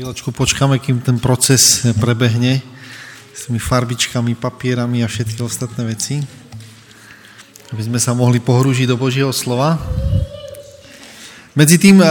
[0.00, 2.64] Chvíľočku počkáme, kým ten proces prebehne
[3.36, 6.24] s tými farbičkami, papierami a všetky ostatné veci,
[7.68, 9.76] aby sme sa mohli pohrúžiť do Božieho slova.
[11.52, 12.08] Medzi tým eh,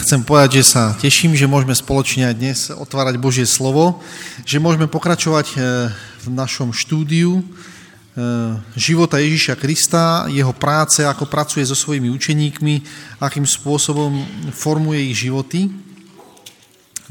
[0.00, 4.00] chcem povedať, že sa teším, že môžeme spoločne aj dnes otvárať Božie slovo,
[4.48, 5.92] že môžeme pokračovať eh,
[6.24, 12.74] v našom štúdiu eh, života Ježíša Krista, jeho práce, ako pracuje so svojimi učeníkmi,
[13.20, 14.24] akým spôsobom
[14.56, 15.84] formuje ich životy.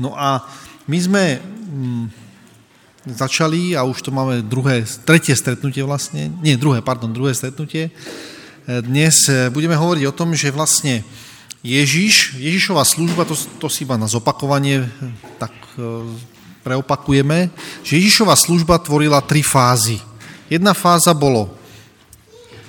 [0.03, 0.43] No a
[0.83, 2.05] my sme mm,
[3.07, 7.87] začali, a už to máme druhé, tretie stretnutie vlastne, nie druhé, pardon, druhé stretnutie.
[7.87, 7.91] E,
[8.83, 11.07] dnes e, budeme hovoriť o tom, že vlastne
[11.63, 14.83] Ježiš, Ježišová služba, to, to si iba na zopakovanie,
[15.39, 16.03] tak e,
[16.67, 17.47] preopakujeme,
[17.87, 20.03] že Ježišová služba tvorila tri fázy.
[20.51, 21.55] Jedna fáza bolo,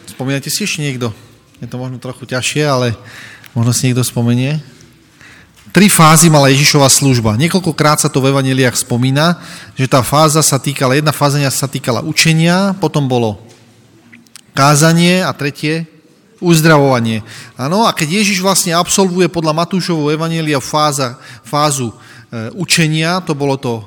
[0.07, 1.11] spomínate si ešte niekto?
[1.59, 2.95] Je to možno trochu ťažšie, ale
[3.59, 4.63] možno si niekto spomenie.
[5.75, 7.35] Tri fázy mala Ježišova služba.
[7.35, 9.43] Niekoľkokrát sa to v evaneliách spomína,
[9.75, 13.43] že tá fáza sa týkala, jedna fáza sa týkala učenia, potom bolo
[14.55, 15.83] kázanie a tretie
[16.39, 17.27] uzdravovanie.
[17.59, 21.95] Áno, a keď Ježiš vlastne absolvuje podľa Matúšovho evanelia fáza, fázu e,
[22.55, 23.83] učenia, to bolo to,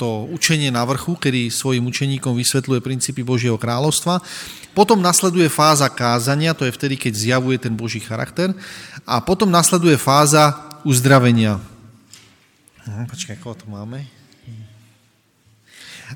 [0.00, 4.24] to učenie na vrchu, kedy svojim učeníkom vysvetľuje princípy Božieho kráľovstva.
[4.72, 8.56] Potom nasleduje fáza kázania, to je vtedy, keď zjavuje ten Boží charakter.
[9.04, 11.58] A potom nasleduje fáza uzdravenia.
[12.86, 14.06] Počkaj, ako to máme?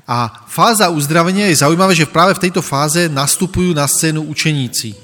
[0.07, 4.95] A fáza uzdravenia je zaujímavé, že práve v tejto fáze nastupujú na scénu učeníci.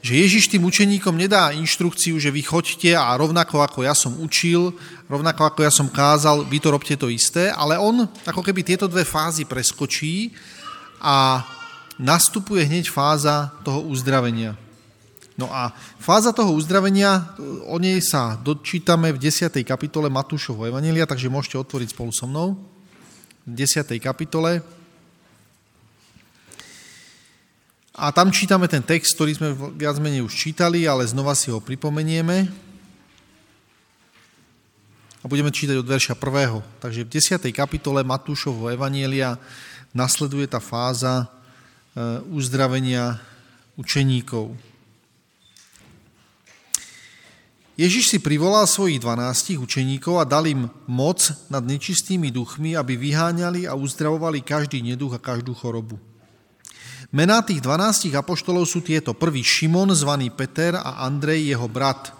[0.00, 4.72] Že Ježiš tým učeníkom nedá inštrukciu, že vy choďte a rovnako ako ja som učil,
[5.12, 8.88] rovnako ako ja som kázal, vy to robte to isté, ale on ako keby tieto
[8.88, 10.32] dve fázy preskočí
[11.04, 11.44] a
[12.00, 14.63] nastupuje hneď fáza toho uzdravenia.
[15.34, 17.34] No a fáza toho uzdravenia,
[17.66, 19.50] o nej sa dočítame v 10.
[19.66, 22.54] kapitole Matúšovho Evanelia, takže môžete otvoriť spolu so mnou.
[23.42, 23.82] V 10.
[23.98, 24.62] kapitole.
[27.94, 31.58] A tam čítame ten text, ktorý sme viac menej už čítali, ale znova si ho
[31.58, 32.46] pripomenieme.
[35.22, 36.78] A budeme čítať od verša 1.
[36.78, 37.50] Takže v 10.
[37.50, 39.34] kapitole Matúšovho Evanielia
[39.90, 43.18] nasleduje tá fáza eh, uzdravenia
[43.74, 44.73] učeníkov.
[47.74, 53.66] Ježiš si privolal svojich dvanástich učeníkov a dal im moc nad nečistými duchmi, aby vyháňali
[53.66, 55.98] a uzdravovali každý neduch a každú chorobu.
[57.10, 59.10] Mená tých dvanástich apoštolov sú tieto.
[59.10, 62.14] Prvý Šimon, zvaný Peter a Andrej, jeho brat.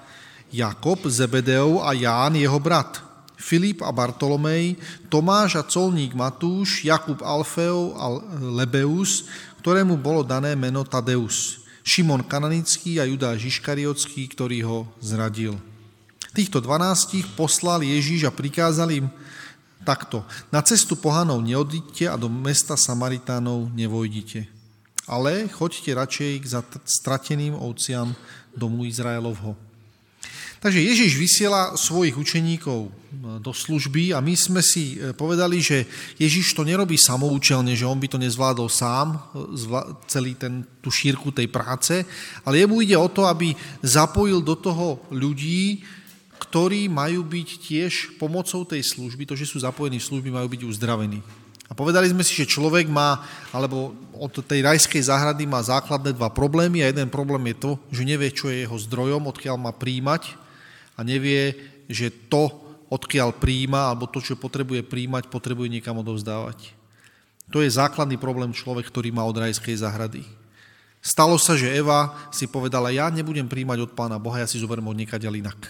[0.50, 2.98] Jakob, Zebedeov a Ján, jeho brat.
[3.38, 4.74] Filip a Bartolomej,
[5.06, 8.04] Tomáš a colník Matúš, Jakub Alfeov a
[8.42, 9.30] Lebeus,
[9.62, 11.63] ktorému bolo dané meno Tadeus.
[11.84, 15.60] Šimon Kananický a Judáš Iškariotský, ktorý ho zradil.
[16.32, 19.06] Týchto dvanástich poslal Ježíš a prikázal im
[19.84, 20.24] takto.
[20.48, 24.48] Na cestu pohanov neodíďte a do mesta Samaritánov nevojdite.
[25.04, 26.44] Ale choďte radšej k
[26.88, 28.16] strateným ovciam
[28.56, 29.52] domu Izraelovho.
[30.64, 32.90] Takže Ježiš vysiela svojich učeníkov e,
[33.36, 35.84] do služby a my sme si e, povedali, že
[36.16, 39.44] Ježiš to nerobí samoučelne, že on by to nezvládol sám, e,
[40.08, 42.08] celý ten, tú šírku tej práce,
[42.48, 43.52] ale jemu ide o to, aby
[43.84, 45.84] zapojil do toho ľudí,
[46.40, 50.64] ktorí majú byť tiež pomocou tej služby, to, že sú zapojení v služby, majú byť
[50.64, 51.20] uzdravení.
[51.68, 53.20] A povedali sme si, že človek má,
[53.52, 58.08] alebo od tej rajskej záhrady má základné dva problémy a jeden problém je to, že
[58.08, 60.43] nevie, čo je jeho zdrojom, odkiaľ má príjmať
[60.94, 61.54] a nevie,
[61.90, 62.50] že to,
[62.88, 66.70] odkiaľ príjma, alebo to, čo potrebuje príjmať, potrebuje niekam odovzdávať.
[67.52, 70.24] To je základný problém človek, ktorý má od rajskej zahrady.
[71.04, 74.88] Stalo sa, že Eva si povedala, ja nebudem príjmať od pána Boha, ja si zoberiem
[74.88, 75.60] od niekaďal inak.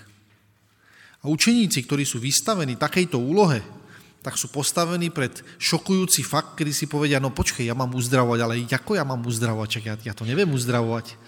[1.24, 3.64] A učeníci, ktorí sú vystavení takejto úlohe,
[4.22, 8.62] tak sú postavení pred šokujúci fakt, kedy si povedia, no počkej, ja mám uzdravovať, ale
[8.64, 11.18] ako ja mám uzdravovať, čak ja, ja to neviem uzdravovať.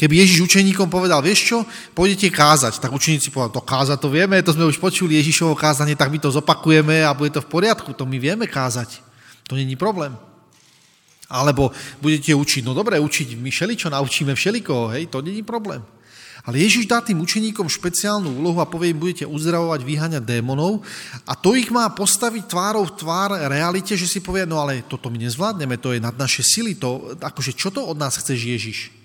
[0.00, 1.58] Keby Ježiš učeníkom povedal, vieš čo,
[1.92, 5.92] pôjdete kázať, tak učeníci povedali, to kázať to vieme, to sme už počuli Ježišovo kázanie,
[5.92, 9.04] tak my to zopakujeme a bude to v poriadku, to my vieme kázať.
[9.44, 10.16] To není problém.
[11.28, 11.68] Alebo
[12.00, 15.84] budete učiť, no dobre, učiť, my všeličo naučíme všelikoho, hej, to není problém.
[16.48, 20.80] Ale Ježiš dá tým učeníkom špeciálnu úlohu a povie im, budete uzdravovať, vyháňať démonov
[21.28, 25.12] a to ich má postaviť tvárou v tvár realite, že si povie, no ale toto
[25.12, 28.99] my nezvládneme, to je nad naše sily, to, akože čo to od nás chceš Ježiš?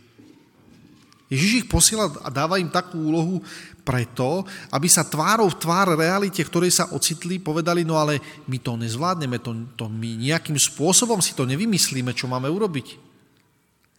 [1.35, 3.43] Ježiš ich posiela a dáva im takú úlohu
[3.85, 8.17] preto, aby sa tvárou v tvár realite, ktorej sa ocitli, povedali, no ale
[8.49, 12.97] my to nezvládneme, to, to my nejakým spôsobom si to nevymyslíme, čo máme urobiť.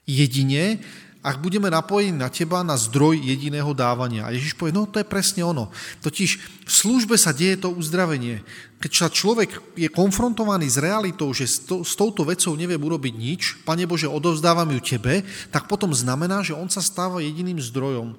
[0.07, 0.83] Jedine,
[1.27, 4.31] ak budeme napojení na teba na zdroj jediného dávania.
[4.31, 5.75] A Ježiš povie, no to je presne ono.
[5.99, 6.31] Totiž
[6.63, 8.47] v službe sa deje to uzdravenie.
[8.79, 13.15] Keď sa človek je konfrontovaný s realitou, že s, to, s touto vecou neviem urobiť
[13.19, 18.15] nič, Pane Bože, odovzdávam ju Tebe, tak potom znamená, že on sa stáva jediným zdrojom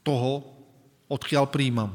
[0.00, 0.48] toho,
[1.12, 1.92] odkiaľ príjmam.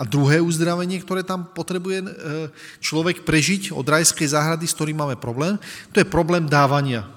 [0.00, 2.08] A druhé uzdravenie, ktoré tam potrebuje e,
[2.84, 5.56] človek prežiť od rajskej záhrady, s ktorým máme problém,
[5.92, 7.15] to je problém dávania.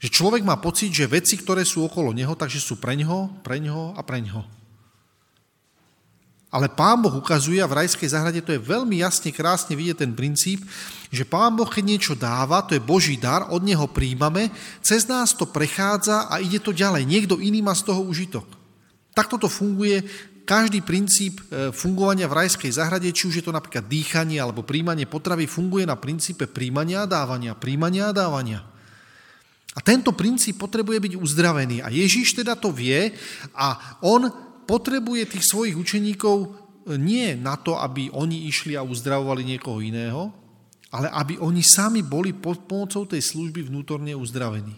[0.00, 3.60] Že človek má pocit, že veci, ktoré sú okolo neho, takže sú pre ňoho, pre
[3.60, 4.42] ňoho a pre ňoho.
[6.50, 10.12] Ale Pán Boh ukazuje, a v rajskej zahrade to je veľmi jasne, krásne vidieť ten
[10.16, 10.66] princíp,
[11.12, 14.50] že Pán Boh, keď niečo dáva, to je Boží dar, od Neho príjmame,
[14.82, 17.06] cez nás to prechádza a ide to ďalej.
[17.06, 18.50] Niekto iný má z toho užitok.
[19.14, 20.02] Takto to funguje
[20.42, 25.06] každý princíp e, fungovania v rajskej zahrade, či už je to napríklad dýchanie alebo príjmanie
[25.06, 28.69] potravy, funguje na princípe príjmania a dávania, príjmania a dávania.
[29.70, 31.78] A tento princíp potrebuje byť uzdravený.
[31.82, 33.14] A Ježíš teda to vie
[33.54, 34.26] a on
[34.66, 36.48] potrebuje tých svojich učeníkov e,
[36.98, 40.34] nie na to, aby oni išli a uzdravovali niekoho iného,
[40.90, 44.74] ale aby oni sami boli pod pomocou tej služby vnútorne uzdravení.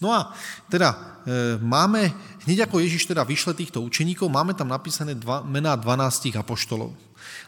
[0.00, 0.32] No a
[0.68, 0.96] teda e,
[1.60, 2.12] máme,
[2.48, 6.92] hneď ako Ježiš teda vyšle týchto učeníkov, máme tam napísané dva, mená 12 apoštolov.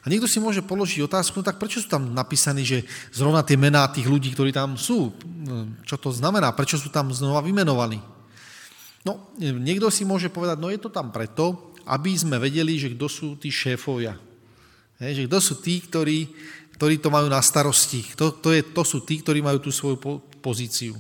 [0.07, 3.59] A niekto si môže položiť otázku, no tak prečo sú tam napísaní, že zrovna tie
[3.59, 5.11] mená tých ľudí, ktorí tam sú,
[5.83, 7.99] čo to znamená, prečo sú tam znova vymenovaní?
[9.03, 13.07] No, niekto si môže povedať, no je to tam preto, aby sme vedeli, že kto
[13.11, 14.15] sú tí šéfovia.
[15.03, 16.31] He, že kto sú tí, ktorí,
[16.79, 18.07] ktorí to majú na starosti.
[18.15, 19.99] To, to, je, to sú tí, ktorí majú tú svoju
[20.39, 20.95] pozíciu.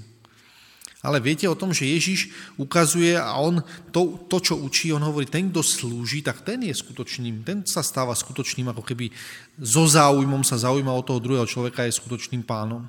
[1.06, 3.62] Ale viete o tom, že Ježiš ukazuje a on
[3.94, 7.86] to, to, čo učí, on hovorí, ten, kto slúži, tak ten je skutočným, ten sa
[7.86, 9.14] stáva skutočným, ako keby
[9.54, 12.82] so záujmom sa zaujíma o toho druhého človeka, je skutočným pánom.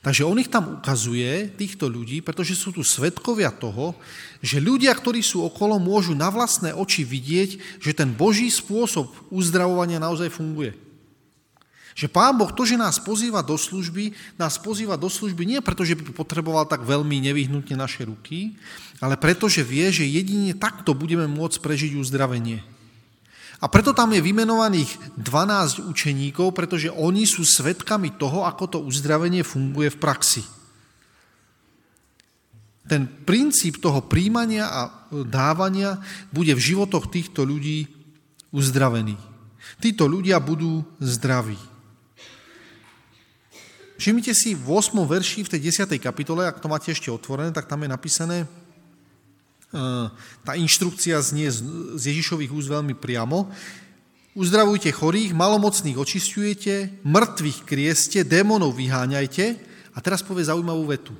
[0.00, 3.98] Takže on ich tam ukazuje, týchto ľudí, pretože sú tu svetkovia toho,
[4.40, 10.00] že ľudia, ktorí sú okolo, môžu na vlastné oči vidieť, že ten Boží spôsob uzdravovania
[10.00, 10.89] naozaj funguje.
[11.94, 15.82] Že Pán Boh to, že nás pozýva do služby, nás pozýva do služby nie preto,
[15.82, 18.54] že by potreboval tak veľmi nevyhnutne naše ruky,
[19.02, 22.62] ale preto, že vie, že jedine takto budeme môcť prežiť uzdravenie.
[23.60, 29.44] A preto tam je vymenovaných 12 učeníkov, pretože oni sú svetkami toho, ako to uzdravenie
[29.44, 30.42] funguje v praxi.
[32.88, 34.80] Ten princíp toho príjmania a
[35.12, 36.00] dávania
[36.32, 37.86] bude v životoch týchto ľudí
[38.50, 39.14] uzdravený.
[39.78, 41.69] Títo ľudia budú zdraví.
[44.00, 44.96] Všimnite si v 8.
[45.04, 46.00] verši v tej 10.
[46.00, 48.48] kapitole, ak to máte ešte otvorené, tak tam je napísané, e,
[50.40, 53.52] tá inštrukcia znie z Ježišových úst veľmi priamo.
[54.32, 59.68] Uzdravujte chorých, malomocných očistujete, mŕtvych krieste, démonov vyháňajte.
[59.92, 61.12] A teraz povie zaujímavú vetu.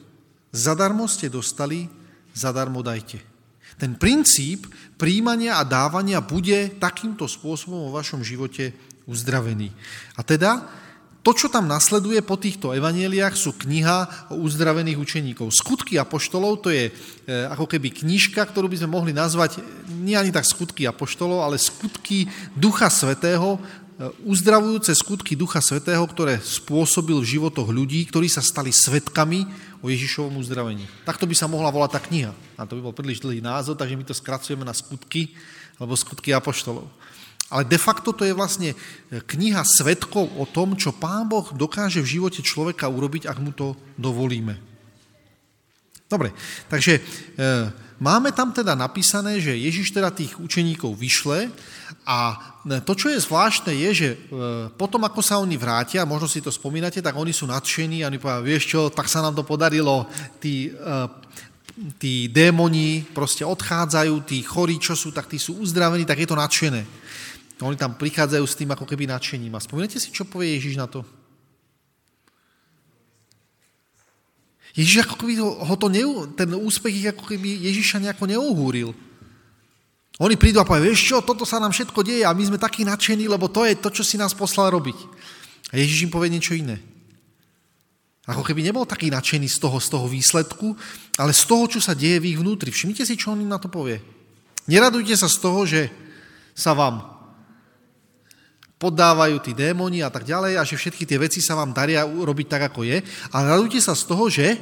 [0.48, 1.84] Zadarmo ste dostali,
[2.32, 3.20] zadarmo dajte.
[3.76, 8.72] Ten princíp príjmania a dávania bude takýmto spôsobom vo vašom živote
[9.04, 9.68] uzdravený.
[10.16, 10.64] A teda
[11.30, 15.54] to, čo tam nasleduje po týchto evanieliách, sú kniha o uzdravených učeníkov.
[15.54, 16.92] Skutky apoštolov, to je e,
[17.46, 19.62] ako keby knižka, ktorú by sme mohli nazvať
[19.94, 22.26] nie ani tak skutky apoštolov, ale skutky
[22.58, 28.74] Ducha Svetého, e, uzdravujúce skutky Ducha Svetého, ktoré spôsobil v životoch ľudí, ktorí sa stali
[28.74, 29.46] svetkami
[29.78, 30.82] o Ježišovom uzdravení.
[31.06, 32.34] Takto by sa mohla volať tá kniha.
[32.58, 35.30] A to by bol príliš dlhý názov, takže my to skracujeme na skutky,
[35.78, 36.90] alebo skutky apoštolov.
[37.50, 38.76] Ale de facto to je vlastne e,
[39.18, 43.74] kniha svetkov o tom, čo Pán Boh dokáže v živote človeka urobiť, ak mu to
[43.98, 44.54] dovolíme.
[46.10, 46.34] Dobre,
[46.66, 47.00] takže e,
[48.02, 51.50] máme tam teda napísané, že Ježiš teda tých učeníkov vyšle
[52.02, 52.18] a
[52.66, 54.16] e, to, čo je zvláštne, je, že e,
[54.74, 58.18] potom, ako sa oni vrátia, možno si to spomínate, tak oni sú nadšení a oni
[58.18, 60.10] povedia, vieš čo, tak sa nám to podarilo,
[60.42, 60.98] tí, e,
[62.02, 66.34] tí démoni proste odchádzajú, tí chorí, čo sú, tak tí sú uzdravení, tak je to
[66.34, 66.82] nadšené.
[67.60, 69.52] Oni tam prichádzajú s tým ako keby nadšením.
[69.52, 71.04] A spomínate si, čo povie Ježiš na to?
[74.72, 76.04] Ježiš ako keby ho to ne,
[76.38, 78.90] ten úspech ich ako keby Ježiša nejako neuhúril.
[80.20, 82.84] Oni prídu a povedia, vieš čo, toto sa nám všetko deje a my sme takí
[82.84, 84.96] nadšení, lebo to je to, čo si nás poslal robiť.
[85.72, 86.76] A Ježiš im povie niečo iné.
[88.28, 90.76] Ako keby nebol taký nadšený z toho, z toho výsledku,
[91.18, 92.70] ale z toho, čo sa deje v ich vnútri.
[92.70, 93.98] Všimnite si, čo on im na to povie.
[94.68, 95.88] Neradujte sa z toho, že
[96.54, 97.19] sa vám
[98.80, 102.46] poddávajú tí démoni a tak ďalej a že všetky tie veci sa vám daria urobiť
[102.48, 103.04] tak, ako je.
[103.28, 104.56] Ale radujte sa z toho, že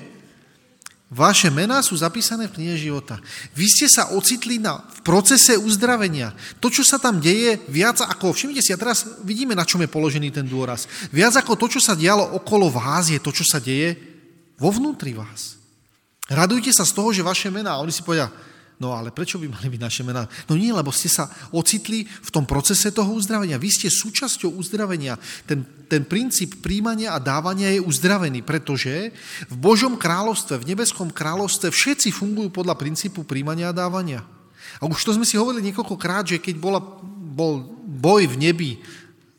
[1.09, 3.17] vaše mená sú zapísané v knihe života.
[3.57, 6.37] Vy ste sa ocitli na, v procese uzdravenia.
[6.61, 9.89] To, čo sa tam deje, viac ako, všimnite si, a teraz vidíme, na čom je
[9.89, 10.85] položený ten dôraz.
[11.15, 13.97] Viac ako to, čo sa dialo okolo vás, je to, čo sa deje
[14.61, 15.57] vo vnútri vás.
[16.29, 18.29] Radujte sa z toho, že vaše mená, a oni si povedia,
[18.79, 20.31] No ale prečo by mali byť naše mená?
[20.47, 23.59] No nie, lebo ste sa ocitli v tom procese toho uzdravenia.
[23.59, 25.19] Vy ste súčasťou uzdravenia.
[25.51, 29.11] Ten, ten princíp príjmania a dávania je uzdravený, pretože
[29.51, 34.23] v Božom kráľovstve, v nebeskom kráľovstve všetci fungujú podľa princípu príjmania a dávania.
[34.79, 36.79] A už to sme si hovorili niekoľkokrát, že keď bola,
[37.35, 38.73] bol boj v nebi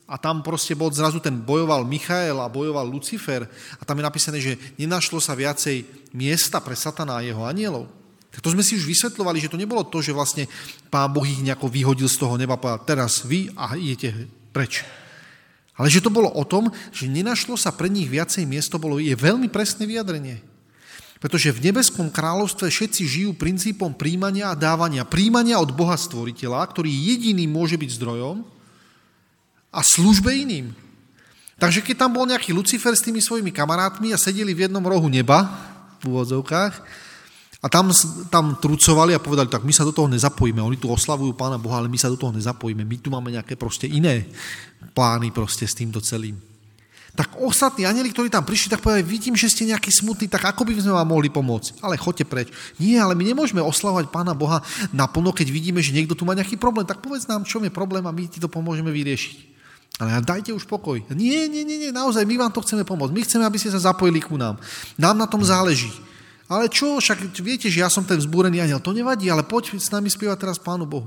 [0.03, 3.47] a tam proste bol zrazu ten bojoval Michael a bojoval Lucifer
[3.79, 7.98] a tam je napísané, že nenašlo sa viacej miesta pre satana a jeho anielov.
[8.29, 10.45] Tak to sme si už vysvetľovali, že to nebolo to, že vlastne
[10.93, 14.85] pán Boh ich nejako vyhodil z toho neba a povedal, teraz vy a idete preč.
[15.79, 19.15] Ale že to bolo o tom, že nenašlo sa pre nich viacej miesto, bolo, je
[19.15, 20.43] veľmi presné vyjadrenie.
[21.19, 25.03] Pretože v nebeskom kráľovstve všetci žijú princípom príjmania a dávania.
[25.03, 28.43] Príjmania od Boha stvoriteľa, ktorý jediný môže byť zdrojom
[29.71, 30.71] a službe iným.
[31.59, 35.11] Takže keď tam bol nejaký Lucifer s tými svojimi kamarátmi a sedeli v jednom rohu
[35.11, 35.43] neba,
[35.99, 36.73] v úvodzovkách,
[37.59, 37.91] a tam,
[38.31, 40.63] tam trucovali a povedali, tak my sa do toho nezapojíme.
[40.63, 42.87] Oni tu oslavujú Pána Boha, ale my sa do toho nezapojíme.
[42.87, 44.31] My tu máme nejaké proste iné
[44.95, 46.39] plány proste s týmto celým.
[47.19, 50.63] Tak ostatní anieli, ktorí tam prišli, tak povedali, vidím, že ste nejaký smutný, tak ako
[50.63, 51.83] by sme vám mohli pomôcť?
[51.83, 52.47] Ale choďte preč.
[52.79, 54.63] Nie, ale my nemôžeme oslavovať Pána Boha
[54.95, 56.87] naplno, keď vidíme, že niekto tu má nejaký problém.
[56.87, 59.35] Tak povedz nám, čo je problém a my ti to pomôžeme vyriešiť.
[59.99, 60.95] Ale dajte už pokoj.
[61.11, 63.11] Nie, nie, nie, nie, naozaj, my vám to chceme pomôcť.
[63.11, 64.55] My chceme, aby ste sa zapojili ku nám.
[64.95, 65.91] Nám na tom záleží.
[66.49, 69.93] Ale čo, však viete, že ja som ten vzbúrený aniel, to nevadí, ale poď s
[69.93, 71.05] nami spievať teraz Pánu Bohu.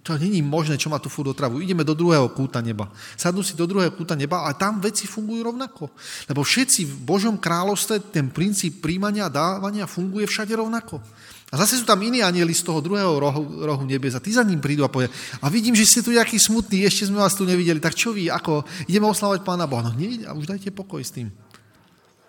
[0.00, 1.60] To není možné, čo ma tu furt otravujú.
[1.60, 2.88] Ideme do druhého kúta neba.
[3.12, 5.92] Sadnú si do druhého kúta neba a tam veci fungujú rovnako.
[6.32, 11.04] Lebo všetci v Božom kráľovstve ten princíp príjmania a dávania funguje všade rovnako.
[11.52, 14.44] A zase sú tam iní anieli z toho druhého rohu, rohu nebes a tí za
[14.44, 17.48] ním prídu a povedia, a vidím, že ste tu nejaký smutný, ešte sme vás tu
[17.48, 19.88] nevideli, tak čo vy, ako, ideme oslavať Pána Boha.
[19.88, 21.32] No nie, a už dajte pokoj s tým.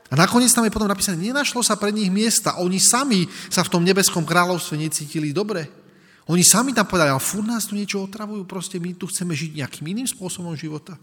[0.09, 2.57] A nakoniec tam je potom napísané, nenašlo sa pre nich miesta.
[2.57, 5.69] Oni sami sa v tom nebeskom kráľovstve necítili dobre.
[6.29, 9.61] Oni sami tam povedali, ale furt nás tu niečo otravujú, proste my tu chceme žiť
[9.61, 10.97] nejakým iným spôsobom života.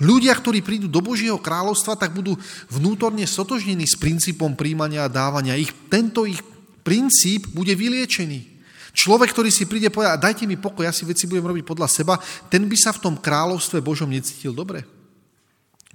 [0.00, 2.34] Ľudia, ktorí prídu do Božieho kráľovstva, tak budú
[2.72, 5.54] vnútorne sotožnení s princípom príjmania a dávania.
[5.54, 6.42] Ich, tento ich
[6.82, 8.54] princíp bude vyliečený.
[8.94, 12.14] Človek, ktorý si príde povedať, dajte mi pokoj, ja si veci budem robiť podľa seba,
[12.46, 14.86] ten by sa v tom kráľovstve Božom necítil dobre.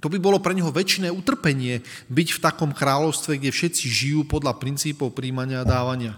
[0.00, 4.56] To by bolo pre neho väčšiné utrpenie byť v takom kráľovstve, kde všetci žijú podľa
[4.56, 6.16] princípov príjmania a dávania.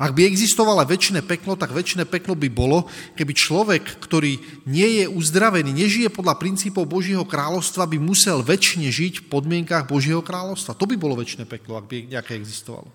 [0.00, 5.04] Ak by existovalo väčšie peklo, tak väčšie peklo by bolo, keby človek, ktorý nie je
[5.06, 10.76] uzdravený, nežije podľa princípov Božieho kráľovstva, by musel väčšine žiť v podmienkách Božieho kráľovstva.
[10.76, 12.88] To by bolo väčšie peklo, ak by nejaké existovalo.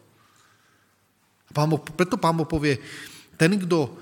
[1.53, 2.81] Pán Boh, preto pán Boh povie,
[3.37, 3.93] ten, kto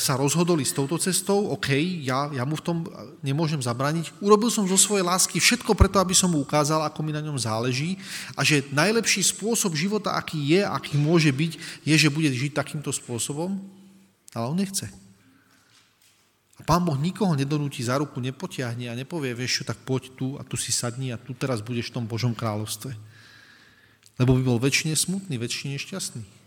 [0.00, 2.78] sa rozhodol s touto cestou, OK, ja, ja mu v tom
[3.20, 4.16] nemôžem zabraniť.
[4.24, 7.36] Urobil som zo svojej lásky všetko preto, aby som mu ukázal, ako mi na ňom
[7.36, 8.00] záleží
[8.32, 11.52] a že najlepší spôsob života, aký je, aký môže byť,
[11.84, 13.60] je, že bude žiť takýmto spôsobom,
[14.32, 14.88] ale on nechce.
[16.56, 20.26] A pán Boh nikoho nedonúti za ruku, nepotiahne a nepovie, vieš čo, tak poď tu
[20.36, 22.92] a tu si sadni a tu teraz budeš v tom Božom kráľovstve.
[24.20, 26.39] Lebo by bol väčšine smutný, väčšine šťastný.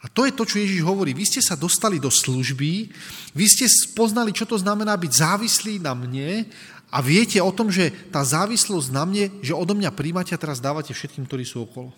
[0.00, 1.12] A to je to, čo Ježiš hovorí.
[1.12, 2.88] Vy ste sa dostali do služby,
[3.36, 6.48] vy ste poznali, čo to znamená byť závislí na mne
[6.88, 10.58] a viete o tom, že tá závislosť na mne, že odo mňa príjmate a teraz
[10.58, 11.92] dávate všetkým, ktorí sú okolo.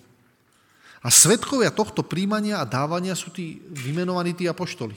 [1.03, 4.95] A svetkovia tohto príjmania a dávania sú tí vymenovaní tí apoštoli.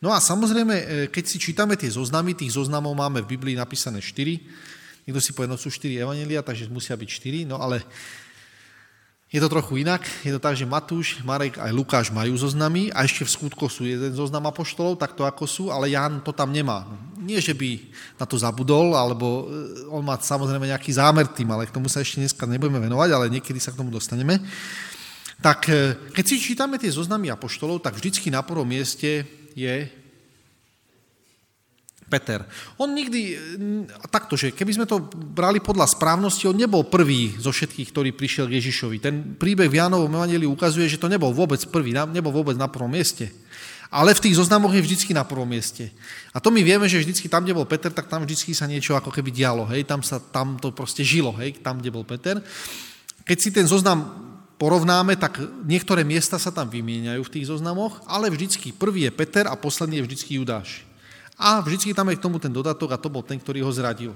[0.00, 4.00] No a samozrejme, e, keď si čítame tie zoznamy, tých zoznamov máme v Biblii napísané
[4.00, 4.38] 4.
[5.04, 7.84] Niekto si povie, no sú 4 evanelia, takže musia byť 4, no ale
[9.30, 10.02] je to trochu inak.
[10.26, 13.86] Je to tak, že Matúš, Marek aj Lukáš majú zoznamy a ešte v skutkoch sú
[13.86, 16.82] jeden zoznam apoštolov, takto ako sú, ale Jan to tam nemá.
[17.14, 17.78] Nie, že by
[18.18, 22.02] na to zabudol, alebo e, on má samozrejme nejaký zámer tým, ale k tomu sa
[22.02, 24.42] ešte dneska nebudeme venovať, ale niekedy sa k tomu dostaneme.
[25.38, 29.22] Tak e, keď si čítame tie zoznamy apoštolov, tak vždycky na prvom mieste
[29.54, 29.99] je
[32.10, 32.42] Peter.
[32.74, 33.38] On nikdy,
[34.10, 38.50] takto, že keby sme to brali podľa správnosti, on nebol prvý zo všetkých, ktorý prišiel
[38.50, 38.96] k Ježišovi.
[38.98, 42.90] Ten príbeh v Jánovom Evangeliu ukazuje, že to nebol vôbec prvý, nebol vôbec na prvom
[42.90, 43.30] mieste.
[43.90, 45.90] Ale v tých zoznamoch je vždycky na prvom mieste.
[46.30, 48.94] A to my vieme, že vždycky tam, kde bol Peter, tak tam vždycky sa niečo
[48.94, 49.66] ako keby dialo.
[49.66, 49.86] Hej?
[49.86, 51.58] Tam, sa, tam to proste žilo, hej?
[51.58, 52.38] tam, kde bol Peter.
[53.26, 54.30] Keď si ten zoznam
[54.62, 59.48] porovnáme, tak niektoré miesta sa tam vymieňajú v tých zoznamoch, ale vždycky prvý je Peter
[59.48, 60.89] a posledný je vždycky Judáš.
[61.40, 64.12] A vždycky tam je k tomu ten dodatok a to bol ten, ktorý ho zradil.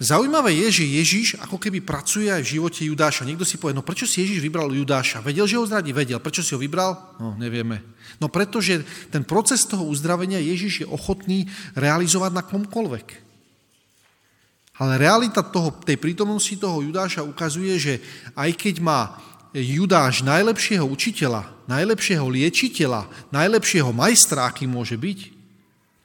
[0.00, 3.28] Zaujímavé je, že Ježiš ako keby pracuje aj v živote Judáša.
[3.28, 5.20] Niekto si povie, no prečo si Ježiš vybral Judáša?
[5.20, 5.92] Vedel, že ho zradí?
[5.92, 6.16] Vedel.
[6.16, 6.96] Prečo si ho vybral?
[7.20, 7.84] No, nevieme.
[8.16, 8.80] No pretože
[9.12, 13.28] ten proces toho uzdravenia Ježiš je ochotný realizovať na komkoľvek.
[14.80, 17.94] Ale realita toho, tej prítomnosti toho Judáša ukazuje, že
[18.32, 19.20] aj keď má
[19.52, 25.39] Judáš najlepšieho učiteľa, najlepšieho liečiteľa, najlepšieho majstra, aký môže byť,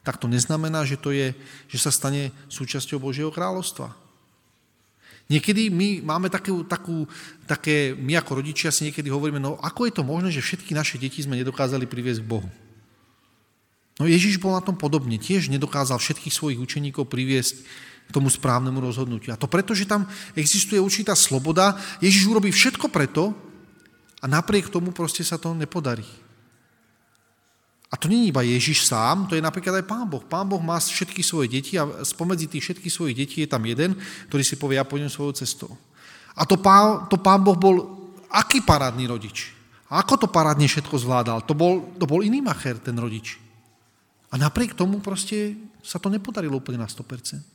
[0.06, 1.34] tak to neznamená, že, to je,
[1.66, 3.90] že sa stane súčasťou Božieho kráľovstva.
[5.26, 7.10] Niekedy my máme takú, takú,
[7.50, 11.02] také, my ako rodičia si niekedy hovoríme, no ako je to možné, že všetky naše
[11.02, 12.46] deti sme nedokázali priviesť k Bohu.
[13.98, 17.56] No Ježiš bol na tom podobne, tiež nedokázal všetkých svojich učeníkov priviesť
[18.06, 19.34] k tomu správnemu rozhodnutiu.
[19.34, 20.06] A to preto, že tam
[20.38, 21.74] existuje určitá sloboda,
[22.06, 23.34] Ježiš urobí všetko preto
[24.22, 26.06] a napriek tomu proste sa to nepodarí.
[27.96, 30.20] A to je iba Ježiš sám, to je napríklad aj Pán Boh.
[30.20, 33.96] Pán Boh má všetky svoje deti a spomedzi tých všetkých svojich detí je tam jeden,
[34.28, 35.72] ktorý si povie, ja pôjdem svojou cestou.
[36.36, 37.88] A to pán, to pán Boh bol
[38.28, 39.56] aký parádny rodič?
[39.88, 41.48] A ako to parádne všetko zvládal?
[41.48, 43.40] To bol, to bol iný macher, ten rodič.
[44.28, 47.55] A napriek tomu proste sa to nepodarilo úplne na 100%.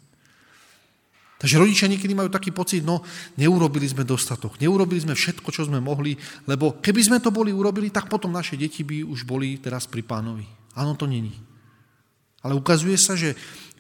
[1.40, 3.00] Takže rodičia niekedy majú taký pocit, no
[3.40, 6.12] neurobili sme dostatok, neurobili sme všetko, čo sme mohli,
[6.44, 10.04] lebo keby sme to boli urobili, tak potom naše deti by už boli teraz pri
[10.04, 10.44] pánovi.
[10.76, 11.32] Áno, to není.
[12.44, 13.32] Ale ukazuje sa, že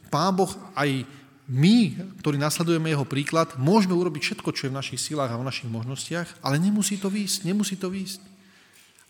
[0.08, 1.04] pán Boh aj
[1.52, 5.44] my, ktorí nasledujeme jeho príklad, môžeme urobiť všetko, čo je v našich silách a v
[5.44, 8.24] našich možnostiach, ale nemusí to výjsť, nemusí to výjsť.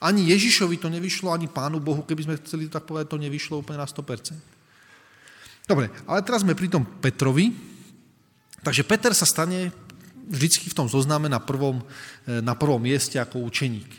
[0.02, 3.78] Ani Ježišovi to nevyšlo, ani Pánu Bohu, keby sme chceli tak povedať, to nevyšlo úplne
[3.78, 4.34] na 100%.
[5.70, 7.69] Dobre, ale teraz sme pri tom Petrovi,
[8.60, 9.72] Takže Peter sa stane
[10.30, 11.82] vždycky v tom zozname na prvom,
[12.28, 13.90] e, na prvom mieste ako učeník.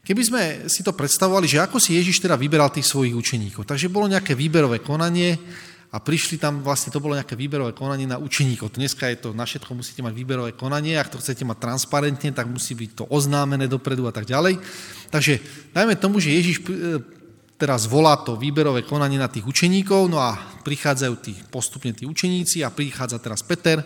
[0.00, 3.68] Keby sme si to predstavovali, že ako si Ježiš teda vyberal tých svojich učeníkov.
[3.68, 5.36] Takže bolo nejaké výberové konanie
[5.90, 8.78] a prišli tam, vlastne to bolo nejaké výberové konanie na učeníkov.
[8.78, 12.46] Dneska je to, na všetko musíte mať výberové konanie, ak to chcete mať transparentne, tak
[12.46, 14.62] musí byť to oznámené dopredu a tak ďalej.
[15.10, 15.42] Takže
[15.74, 16.66] dajme tomu, že Ježiš e,
[17.60, 20.38] teraz volá to výberové konanie na tých učeníkov, no a
[20.70, 23.82] prichádzajú tí, postupne tí učeníci a prichádza teraz Peter.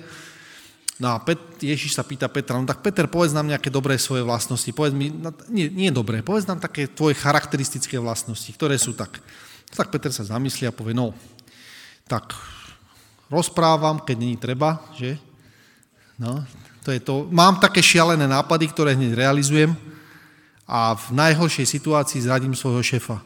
[1.00, 4.20] No a Pet, Ježiš sa pýta Petra, no tak Peter, povedz nám nejaké dobré svoje
[4.20, 8.92] vlastnosti, povedz mi, no, nie, nie dobré, povedz nám také tvoje charakteristické vlastnosti, ktoré sú
[8.92, 9.18] tak.
[9.74, 11.10] Tak Peter sa zamyslí a povie, no,
[12.06, 12.30] tak
[13.32, 15.18] rozprávam, keď není treba, že?
[16.14, 16.46] No,
[16.86, 17.26] to je to.
[17.32, 19.74] Mám také šialené nápady, ktoré hneď realizujem
[20.68, 23.18] a v najhoršej situácii zradím svojho šefa.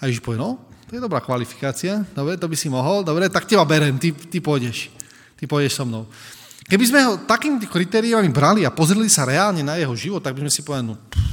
[0.00, 3.46] A Ježiš povie, no, to je dobrá kvalifikácia, dobre, to by si mohol, dobre, tak
[3.46, 4.90] teba berem, ty, ty pôjdeš,
[5.34, 6.06] ty pôjdeš so mnou.
[6.66, 10.46] Keby sme ho takým kritériami brali a pozreli sa reálne na jeho život, tak by
[10.46, 11.26] sme si povedali, no, pff,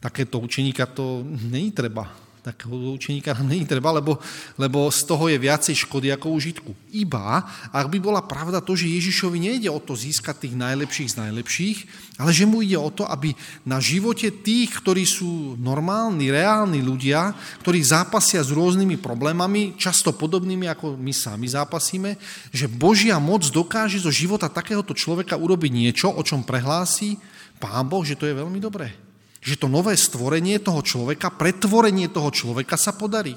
[0.00, 4.20] takéto učeníka to není treba takého učeníka nám není treba, lebo,
[4.60, 6.76] lebo z toho je viacej škody ako užitku.
[6.92, 7.40] Iba,
[7.72, 11.78] ak by bola pravda to, že Ježišovi nejde o to získať tých najlepších z najlepších,
[12.20, 13.32] ale že mu ide o to, aby
[13.64, 17.32] na živote tých, ktorí sú normálni, reálni ľudia,
[17.64, 22.20] ktorí zápasia s rôznymi problémami, často podobnými, ako my sami zápasíme,
[22.52, 27.16] že Božia moc dokáže zo života takéhoto človeka urobiť niečo, o čom prehlási
[27.56, 29.03] Pán Boh, že to je veľmi dobré
[29.44, 33.36] že to nové stvorenie toho človeka, pretvorenie toho človeka sa podarí.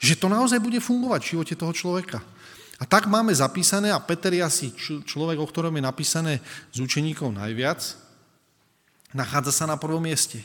[0.00, 2.24] Že to naozaj bude fungovať v živote toho človeka.
[2.80, 4.66] A tak máme zapísané, a Peter je asi
[5.04, 6.32] človek, o ktorom je napísané
[6.72, 7.82] z učeníkov najviac,
[9.12, 10.40] nachádza sa na prvom mieste.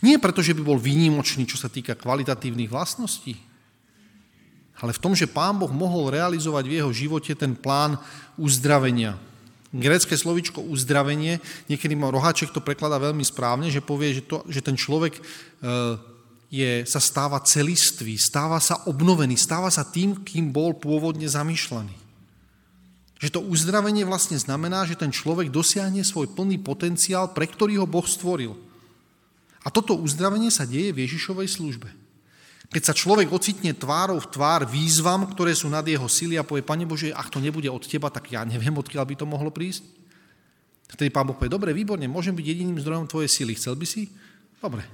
[0.00, 3.36] Nie preto, že by bol výnimočný, čo sa týka kvalitatívnych vlastností,
[4.80, 8.00] ale v tom, že Pán Boh mohol realizovať v jeho živote ten plán
[8.40, 9.14] uzdravenia,
[9.72, 14.60] Grécké slovičko uzdravenie, niekedy má Roháček to prekladá veľmi správne, že povie, že, to, že
[14.60, 15.22] ten človek e,
[16.52, 21.96] je, sa stáva celistvý, stáva sa obnovený, stáva sa tým, kým bol pôvodne zamýšľaný.
[23.16, 27.88] Že to uzdravenie vlastne znamená, že ten človek dosiahne svoj plný potenciál, pre ktorý ho
[27.88, 28.52] Boh stvoril.
[29.64, 32.01] A toto uzdravenie sa deje v Ježišovej službe.
[32.72, 36.64] Keď sa človek ocitne tvárou v tvár výzvam, ktoré sú nad jeho sily a povie,
[36.64, 39.84] Pane Bože, ak to nebude od teba, tak ja neviem, odkiaľ by to mohlo prísť.
[40.88, 43.52] Vtedy pán Boh povie, dobre, výborne, môžem byť jediným zdrojom tvojej sily.
[43.60, 44.08] Chcel by si?
[44.56, 44.88] Dobre.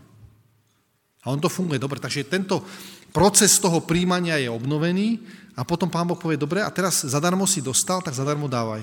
[1.23, 2.03] A on to funguje dobre.
[2.03, 2.67] Takže tento
[3.15, 5.23] proces toho príjmania je obnovený
[5.55, 8.83] a potom pán Boh povie, dobre, a teraz zadarmo si dostal, tak zadarmo dávaj.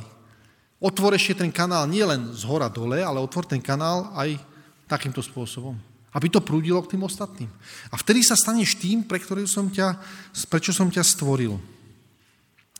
[0.79, 4.39] Otvor ešte ten kanál nie len z hora dole, ale otvor ten kanál aj
[4.87, 7.51] takýmto spôsobom aby to prúdilo k tým ostatným.
[7.91, 9.99] A vtedy sa staneš tým, pre ktorý som ťa,
[10.47, 11.59] prečo som ťa stvoril.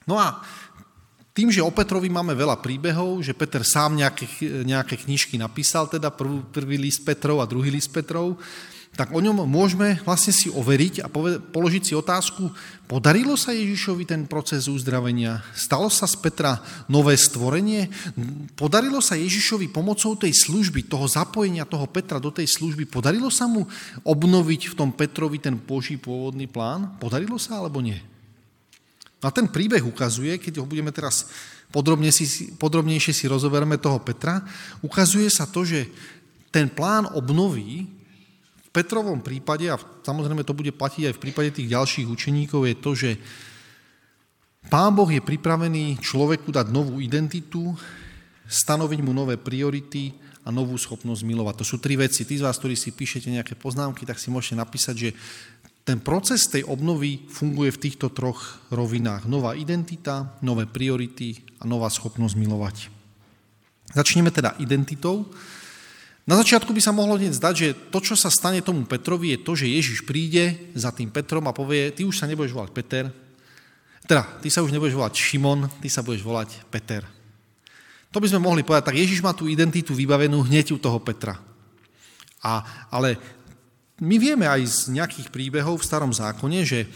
[0.08, 0.40] No a
[1.36, 4.24] tým, že o Petrovi máme veľa príbehov, že Peter sám nejaké,
[4.64, 8.40] nejaké knižky napísal, teda prvý, prvý list Petrov a druhý list Petrov,
[8.96, 11.12] tak o ňom môžeme vlastne si overiť a
[11.52, 12.48] položiť si otázku,
[12.88, 15.44] podarilo sa Ježišovi ten proces uzdravenia?
[15.52, 17.92] Stalo sa z Petra nové stvorenie?
[18.56, 23.52] Podarilo sa Ježišovi pomocou tej služby, toho zapojenia toho Petra do tej služby, podarilo sa
[23.52, 23.68] mu
[24.08, 26.96] obnoviť v tom Petrovi ten Boží pôvodný plán?
[26.96, 28.00] Podarilo sa alebo nie?
[29.20, 31.28] A ten príbeh ukazuje, keď ho budeme teraz
[31.74, 34.40] podrobne si, podrobnejšie si rozoberme toho Petra,
[34.80, 35.90] ukazuje sa to, že
[36.54, 37.95] ten plán obnovy v
[38.76, 42.92] Petrovom prípade, a samozrejme to bude platiť aj v prípade tých ďalších učeníkov, je to,
[42.92, 43.12] že
[44.66, 47.72] Pán Boh je pripravený človeku dať novú identitu,
[48.50, 50.10] stanoviť mu nové priority
[50.46, 51.56] a novú schopnosť milovať.
[51.62, 52.26] To sú tri veci.
[52.26, 55.10] Tí z vás, ktorí si píšete nejaké poznámky, tak si môžete napísať, že
[55.86, 59.30] ten proces tej obnovy funguje v týchto troch rovinách.
[59.30, 62.76] Nová identita, nové priority a nová schopnosť milovať.
[63.94, 65.30] Začneme teda identitou.
[66.26, 69.46] Na začiatku by sa mohlo hneď zdať, že to, čo sa stane tomu Petrovi, je
[69.46, 73.06] to, že Ježiš príde za tým Petrom a povie, ty už sa nebudeš volať Peter,
[74.06, 77.06] teda, ty sa už nebudeš volať Šimon, ty sa budeš volať Peter.
[78.14, 81.42] To by sme mohli povedať, tak Ježiš má tú identitu vybavenú hneď u toho Petra.
[82.42, 82.62] A,
[82.94, 83.18] ale
[83.98, 86.88] my vieme aj z nejakých príbehov v starom zákone, že e,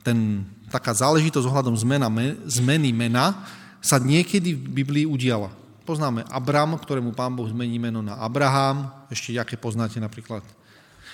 [0.00, 2.08] ten, taká záležitosť ohľadom zmena,
[2.48, 3.44] zmeny mena
[3.84, 5.52] sa niekedy v Biblii udiala.
[5.90, 10.46] Poznáme Abram, ktorému pán Boh zmení meno na Abraham, ešte aké poznáte napríklad.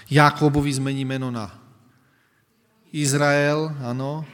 [0.05, 1.49] Jakobovi zmení meno na
[2.93, 4.29] Izrael, áno.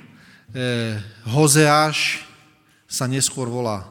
[0.50, 0.98] E,
[1.30, 2.26] Hozeáš
[2.90, 3.86] sa neskôr volá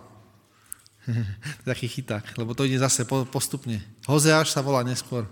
[1.71, 3.79] taký chyták, lebo to ide zase postupne.
[4.03, 5.23] Hozeáš sa volá neskôr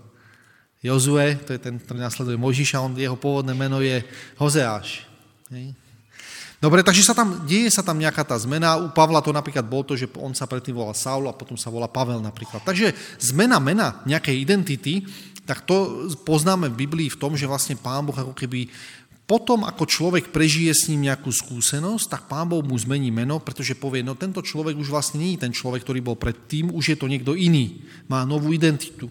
[0.80, 4.00] Jozue, to je ten, ktorý následuje Mojžiša, on, jeho pôvodné meno je
[4.40, 5.04] Hozeáš.
[6.60, 8.76] Dobre, takže sa tam, deje sa tam nejaká tá zmena.
[8.76, 11.72] U Pavla to napríklad bolo to, že on sa predtým volal Saul a potom sa
[11.72, 12.60] volá Pavel napríklad.
[12.60, 15.08] Takže zmena mena nejakej identity,
[15.48, 18.68] tak to poznáme v Biblii v tom, že vlastne Pán Boh ako keby
[19.24, 23.78] potom, ako človek prežije s ním nejakú skúsenosť, tak Pán Boh mu zmení meno, pretože
[23.78, 26.96] povie, no tento človek už vlastne nie je ten človek, ktorý bol predtým, už je
[26.98, 29.08] to niekto iný, má novú identitu.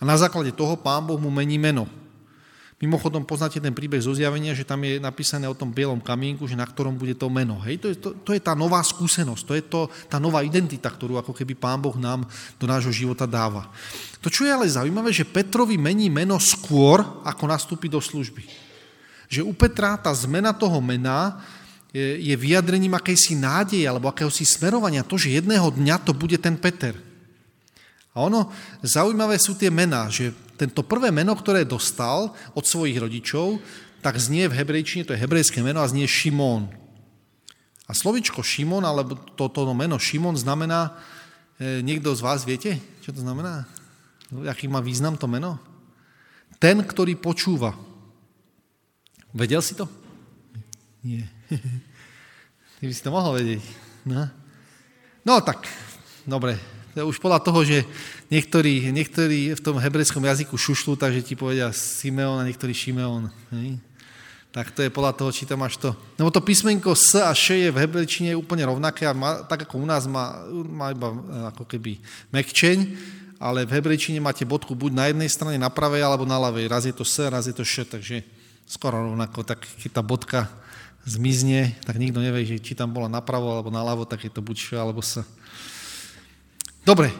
[0.00, 1.84] A na základe toho pán Boh mu mení meno.
[2.80, 6.56] Mimochodom poznáte ten príbeh zo zjavenia, že tam je napísané o tom bielom kamienku, že
[6.56, 7.60] na ktorom bude to meno.
[7.60, 7.76] Hej?
[7.76, 11.20] To, je, to, to je tá nová skúsenosť, to je to, tá nová identita, ktorú
[11.20, 12.24] ako keby Pán Boh nám
[12.56, 13.68] do nášho života dáva.
[14.24, 18.48] To, čo je ale zaujímavé, že Petrovi mení meno skôr, ako nastúpi do služby.
[19.28, 21.36] Že u Petra tá zmena toho mena
[21.92, 26.56] je, je vyjadrením akejsi nádeje alebo akéhosi smerovania, to, že jedného dňa to bude ten
[26.56, 26.96] Peter–
[28.10, 28.50] a ono,
[28.82, 33.56] zaujímavé sú tie mená, že tento prvé meno, ktoré dostal od svojich rodičov,
[34.04, 36.68] tak znie v hebrejčine, to je hebrejské meno a znie Šimón.
[37.88, 41.00] A slovičko Šimón, alebo toto to meno Šimón znamená,
[41.56, 43.64] e, niekto z vás viete, čo to znamená?
[44.46, 45.56] Aký má význam to meno?
[46.60, 47.72] Ten, ktorý počúva.
[49.32, 49.88] Vedel si to?
[51.00, 51.24] Nie.
[52.78, 53.64] Ty by si to mohol vedieť.
[54.04, 54.28] No,
[55.24, 55.64] no tak,
[56.28, 56.56] dobre,
[56.96, 57.84] už podľa toho, že
[58.30, 63.28] niektorí, niektorí v tom hebrejskom jazyku šušľú, takže ti povedia Simeon a niektorý Šimeon.
[64.50, 65.94] Tak to je podľa toho, či tam máš to.
[66.18, 69.78] Lebo to písmenko S a Š je v hebrejčine úplne rovnaké a má, tak ako
[69.78, 71.18] u nás má, má iba e,
[71.54, 72.02] ako keby
[72.34, 72.78] mekčeň,
[73.38, 76.66] ale v hebrejčine máte bodku buď na jednej strane na pravej alebo na ľavej.
[76.66, 78.26] Raz je to S, raz je to Š, takže
[78.66, 79.46] skoro rovnako.
[79.46, 80.50] Tak keď tá bodka
[81.06, 84.56] zmizne, tak nikto nevie, že či tam bola napravo alebo naľavo, tak je to buď
[84.58, 85.22] Š alebo S.
[86.82, 87.14] Dobre,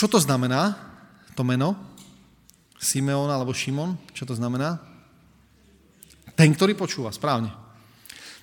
[0.00, 0.80] čo to znamená,
[1.36, 1.76] to meno?
[2.80, 4.00] Simeon alebo Šimon?
[4.16, 4.80] Čo to znamená?
[6.32, 7.52] Ten, ktorý počúva, správne.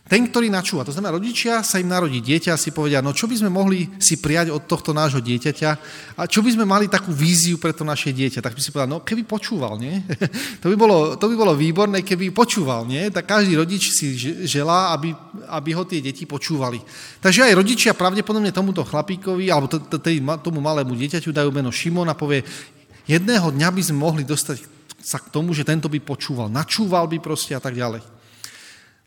[0.07, 3.27] Ten, ktorý načúva, to znamená, rodičia sa im narodí dieťa a si povedia, no čo
[3.27, 5.69] by sme mohli si prijať od tohto nášho dieťaťa
[6.15, 8.39] a čo by sme mali takú víziu pre to naše dieťa.
[8.39, 9.99] Tak by si povedal, no keby počúval, nie?
[10.63, 13.11] to, by bolo, to by bolo výborné, keby počúval, nie?
[13.11, 14.15] Tak každý rodič si
[14.47, 15.11] želá, aby,
[15.51, 16.79] aby ho tie deti počúvali.
[17.19, 19.67] Takže aj rodičia pravdepodobne tomuto chlapíkovi alebo
[20.39, 22.47] tomu malému dieťaťu dajú meno Šimon a povie,
[23.11, 24.63] jedného dňa by sme mohli dostať
[25.03, 28.16] sa k tomu, že tento by počúval, načúval by proste a tak ďalej.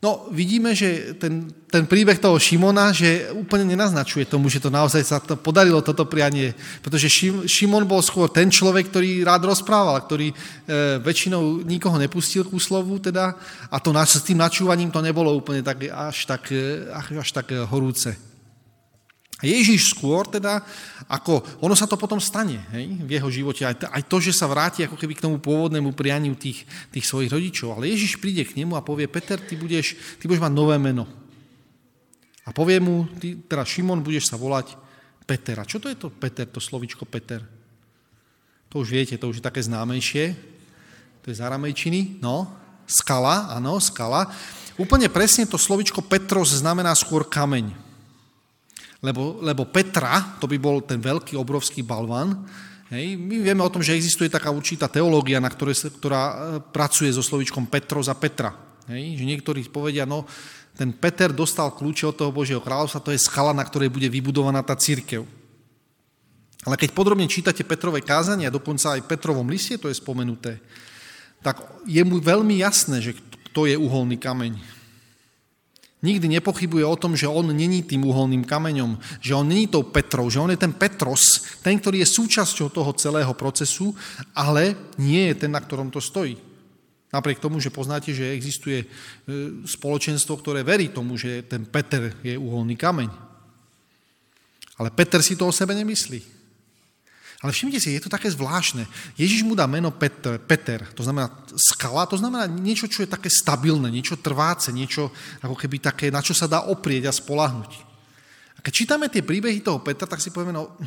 [0.01, 5.05] No, vidíme, že ten, ten príbeh toho Šimona, že úplne nenaznačuje tomu, že to naozaj
[5.05, 10.01] sa to podarilo toto prianie, pretože Šim, Šimon bol skôr ten človek, ktorý rád rozprával,
[10.01, 10.35] ktorý e,
[11.05, 13.37] väčšinou nikoho nepustil ku slovu, teda,
[13.69, 18.30] a to s tým načúvaním to nebolo úplne tak, až, tak, e, až, tak horúce.
[19.41, 20.61] A Ježiš skôr teda,
[21.09, 24.45] ako ono sa to potom stane hej, v jeho živote, aj, aj to, že sa
[24.45, 26.61] vráti ako keby k tomu pôvodnému prianiu tých,
[26.93, 27.73] tých svojich rodičov.
[27.73, 31.09] Ale Ježiš príde k nemu a povie, Peter, ty budeš, ty budeš mať nové meno.
[32.45, 34.77] A povie mu, ty, teda Šimon, budeš sa volať
[35.25, 35.57] Peter.
[35.57, 37.41] A čo to je to Peter, to slovičko Peter?
[38.69, 40.37] To už viete, to už je také známejšie.
[41.25, 42.45] To je z aramejčiny, no.
[42.85, 44.29] Skala, áno, skala.
[44.77, 47.90] Úplne presne to slovičko Petros znamená skôr kameň
[49.01, 52.45] lebo, lebo Petra, to by bol ten veľký, obrovský balvan,
[52.93, 56.35] hej, my vieme o tom, že existuje taká určitá teológia, na ktorej, ktorá e,
[56.69, 58.53] pracuje so slovičkom Petros a Petra.
[58.85, 59.17] Hej?
[59.17, 60.29] Že niektorí povedia, no
[60.77, 64.61] ten Peter dostal kľúče od toho Božieho kráľovstva, to je skala, na ktorej bude vybudovaná
[64.61, 65.25] tá církev.
[66.61, 70.61] Ale keď podrobne čítate Petrové kázania, dokonca aj Petrovom liste to je spomenuté,
[71.41, 71.57] tak
[71.89, 73.17] je mu veľmi jasné, že
[73.49, 74.80] kto je uholný kameň.
[76.01, 80.33] Nikdy nepochybuje o tom, že on není tým uholným kameňom, že on není tou Petrou,
[80.33, 81.21] že on je ten Petros,
[81.61, 83.93] ten, ktorý je súčasťou toho celého procesu,
[84.33, 86.33] ale nie je ten, na ktorom to stojí.
[87.13, 88.87] Napriek tomu, že poznáte, že existuje e,
[89.67, 93.09] spoločenstvo, ktoré verí tomu, že ten Peter je uholný kameň.
[94.81, 96.40] Ale Peter si to o sebe nemyslí.
[97.41, 98.85] Ale všimnite si, je to také zvláštne.
[99.17, 103.33] Ježiš mu dá meno Peter, Peter, to znamená skala, to znamená niečo, čo je také
[103.33, 105.09] stabilné, niečo trváce, niečo
[105.41, 107.71] ako keby také, na čo sa dá oprieť a spolahnuť.
[108.55, 110.77] A keď čítame tie príbehy toho Petra, tak si povieme, no,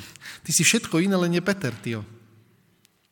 [0.47, 2.07] ty si všetko iné, len nie Peter, tyjo.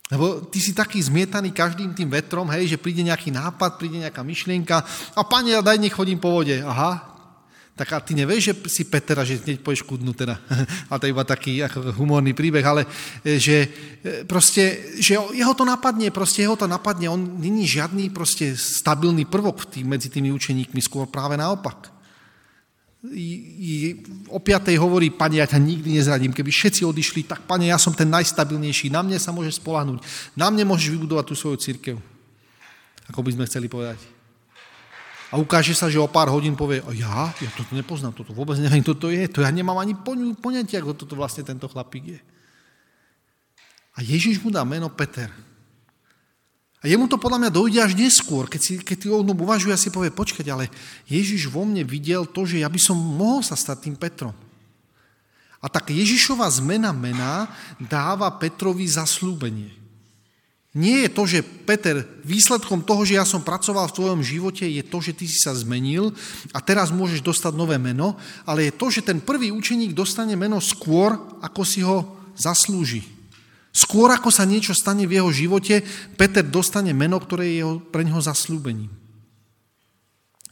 [0.07, 4.23] Lebo ty si taký zmietaný každým tým vetrom, hej, že príde nejaký nápad, príde nejaká
[4.23, 4.85] myšlienka
[5.19, 6.63] a pane, daj nech chodím po vode.
[6.63, 7.12] Aha,
[7.73, 10.37] tak a ty nevieš, že si Peter a že hneď pôjdeš kudnú teda.
[10.93, 12.85] A to je iba taký ako humorný príbeh, ale
[13.25, 13.69] e, že e,
[14.29, 19.73] proste, že jeho to napadne, proste jeho to napadne, on není žiadny proste stabilný prvok
[19.73, 21.89] tým, medzi tými učeníkmi, skôr práve naopak.
[23.09, 23.71] I, i,
[24.29, 27.97] o piatej hovorí, pane, ja ťa nikdy nezradím, keby všetci odišli, tak pane, ja som
[27.97, 30.05] ten najstabilnejší, na mne sa môžeš spolahnuť,
[30.37, 31.97] na mne môžeš vybudovať tú svoju církev.
[33.09, 34.12] Ako by sme chceli povedať
[35.33, 38.85] a ukáže sa, že o pár hodín povie, ja, ja toto nepoznám, toto vôbec neviem,
[38.85, 39.97] kto to je, to ja nemám ani
[40.37, 42.21] poňatia, ako toto vlastne tento chlapík je.
[43.97, 45.33] A Ježiš mu dá meno Peter.
[46.83, 49.89] A jemu to podľa mňa dojde až neskôr, keď si, keď on uvažuje a si
[49.89, 50.69] povie, počkať, ale
[51.09, 54.37] Ježiš vo mne videl to, že ja by som mohol sa stať tým Petrom.
[55.63, 57.49] A tak Ježišova zmena mena
[57.81, 59.82] dáva Petrovi zaslúbenie.
[60.73, 64.81] Nie je to, že Peter, výsledkom toho, že ja som pracoval v tvojom živote, je
[64.81, 66.17] to, že ty si sa zmenil
[66.57, 68.17] a teraz môžeš dostať nové meno,
[68.49, 71.13] ale je to, že ten prvý učeník dostane meno skôr,
[71.45, 73.05] ako si ho zaslúži.
[73.69, 75.85] Skôr, ako sa niečo stane v jeho živote,
[76.17, 78.89] Peter dostane meno, ktoré je pre neho zaslúbením.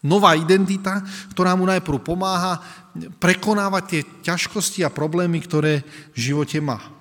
[0.05, 1.01] Nová identita,
[1.33, 2.61] ktorá mu najprv pomáha
[3.21, 4.01] prekonávať tie
[4.33, 5.81] ťažkosti a problémy, ktoré
[6.13, 7.00] v živote má.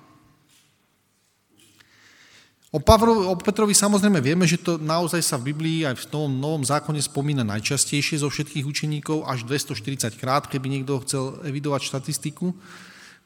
[2.70, 6.30] O, Pavlovi, o Petrovi samozrejme vieme, že to naozaj sa v Biblii aj v tom
[6.30, 12.54] novom zákone spomína najčastejšie zo všetkých učeníkov, až 240 krát, keby niekto chcel evidovať štatistiku.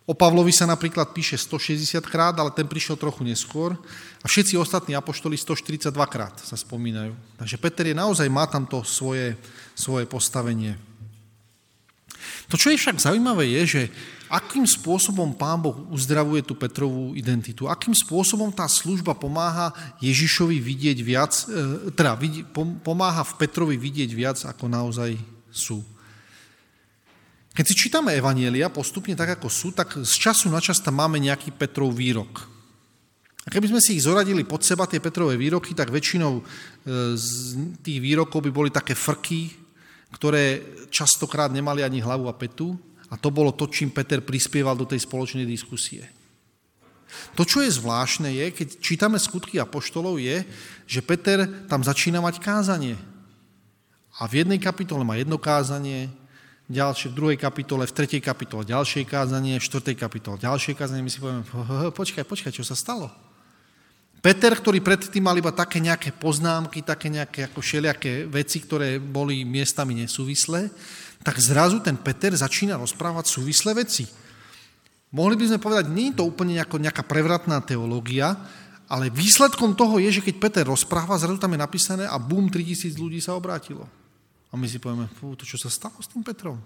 [0.09, 3.77] O Pavlovi sa napríklad píše 160 krát, ale ten prišiel trochu neskôr.
[4.21, 7.13] A všetci ostatní apoštoli 142 krát sa spomínajú.
[7.37, 9.37] Takže Peter je naozaj, má tam to svoje,
[9.77, 10.77] svoje postavenie.
[12.49, 13.83] To, čo je však zaujímavé, je, že
[14.35, 19.71] akým spôsobom Pán Boh uzdravuje tú Petrovú identitu, akým spôsobom tá služba pomáha
[20.03, 22.19] Ježišovi vidieť viac, e, teda
[22.83, 25.15] pomáha v Petrovi vidieť viac, ako naozaj
[25.55, 25.79] sú.
[27.55, 31.23] Keď si čítame Evanielia postupne tak, ako sú, tak z času na čas tam máme
[31.23, 32.51] nejaký Petrov výrok.
[33.47, 36.43] A keby sme si ich zoradili pod seba, tie Petrové výroky, tak väčšinou e,
[37.15, 37.55] z
[37.87, 39.55] tých výrokov by boli také frky,
[40.11, 40.59] ktoré
[40.91, 42.75] častokrát nemali ani hlavu a petu
[43.15, 46.11] a to bolo to, čím Peter prispieval do tej spoločnej diskusie.
[47.39, 50.43] To, čo je zvláštne, je, keď čítame skutky apoštolov, je,
[50.91, 52.99] že Peter tam začína mať kázanie.
[54.19, 56.11] A v jednej kapitole má jedno kázanie,
[56.67, 61.07] ďalšie, v druhej kapitole, v tretej kapitole ďalšie kázanie, v štvrtej kapitole ďalšie kázanie.
[61.07, 61.47] My si povieme,
[61.95, 63.15] počkaj, počkaj, čo sa stalo?
[64.25, 69.45] Peter, ktorý predtým mal iba také nejaké poznámky, také nejaké ako všelijaké veci, ktoré boli
[69.45, 70.73] miestami nesúvislé,
[71.25, 74.05] tak zrazu ten Peter začína rozprávať súvislé veci.
[75.09, 78.37] Mohli by sme povedať, nie je to úplne nejako, nejaká prevratná teológia,
[78.85, 82.93] ale výsledkom toho je, že keď Peter rozpráva, zrazu tam je napísané a bum, 3000
[83.01, 83.89] ľudí sa obrátilo.
[84.53, 86.61] A my si povieme, fú, to čo sa stalo s tým Petrom?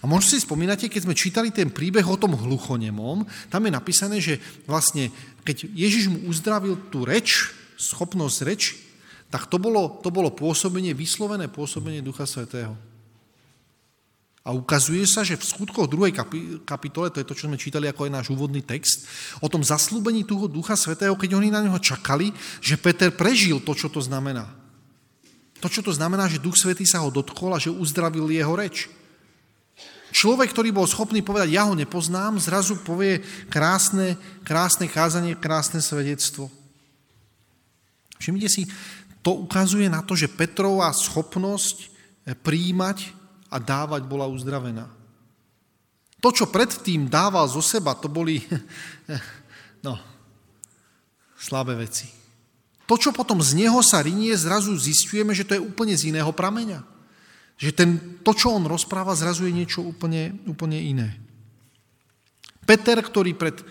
[0.00, 4.16] A možno si spomínate, keď sme čítali ten príbeh o tom hluchonemom, tam je napísané,
[4.18, 5.12] že vlastne,
[5.44, 8.80] keď Ježiš mu uzdravil tú reč, schopnosť reč,
[9.28, 12.87] tak to bolo, to bolo pôsobenie, vyslovené pôsobenie Ducha Svetého.
[14.48, 16.16] A ukazuje sa, že v skutkoch druhej
[16.64, 19.04] kapitole, to je to, čo sme čítali ako aj náš úvodný text,
[19.44, 22.32] o tom zaslúbení toho Ducha Svetého, keď oni na neho čakali,
[22.64, 24.48] že Peter prežil to, čo to znamená.
[25.60, 28.88] To, čo to znamená, že Duch Svetý sa ho dotkol a že uzdravil jeho reč.
[30.16, 33.20] Človek, ktorý bol schopný povedať, ja ho nepoznám, zrazu povie
[33.52, 34.16] krásne,
[34.48, 36.48] krásne kázanie, krásne svedectvo.
[38.16, 38.64] Všimnite si,
[39.20, 43.17] to ukazuje na to, že Petrová schopnosť eh, príjmať
[43.48, 44.88] a dávať bola uzdravená.
[46.18, 48.42] To, čo predtým dával zo seba, to boli
[49.86, 49.94] no,
[51.38, 52.10] slabé veci.
[52.88, 56.32] to, čo potom z neho sa rinie, zrazu zistujeme, že to je úplne z iného
[56.34, 56.82] prameňa.
[57.58, 57.90] Že ten,
[58.22, 61.18] to, čo on rozpráva, zrazu je niečo úplne, úplne iné.
[62.68, 63.64] Peter, ktorý pred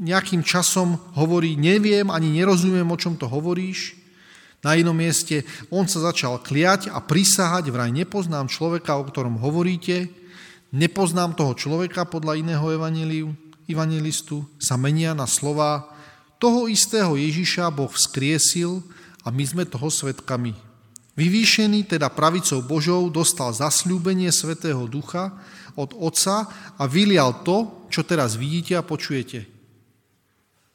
[0.00, 3.99] nejakým časom hovorí, neviem, ani nerozumiem, o čom to hovoríš,
[4.60, 10.12] na inom mieste on sa začal kliať a prisahať, vraj nepoznám človeka, o ktorom hovoríte,
[10.70, 12.64] nepoznám toho človeka podľa iného
[13.66, 15.88] evangelistu, sa menia na slova
[16.40, 18.80] toho istého Ježiša Boh vzkriesil
[19.24, 20.56] a my sme toho svetkami.
[21.18, 25.36] Vyvýšený teda pravicou Božou dostal zasľúbenie Svetého Ducha
[25.76, 26.48] od Otca
[26.80, 29.49] a vylial to, čo teraz vidíte a počujete.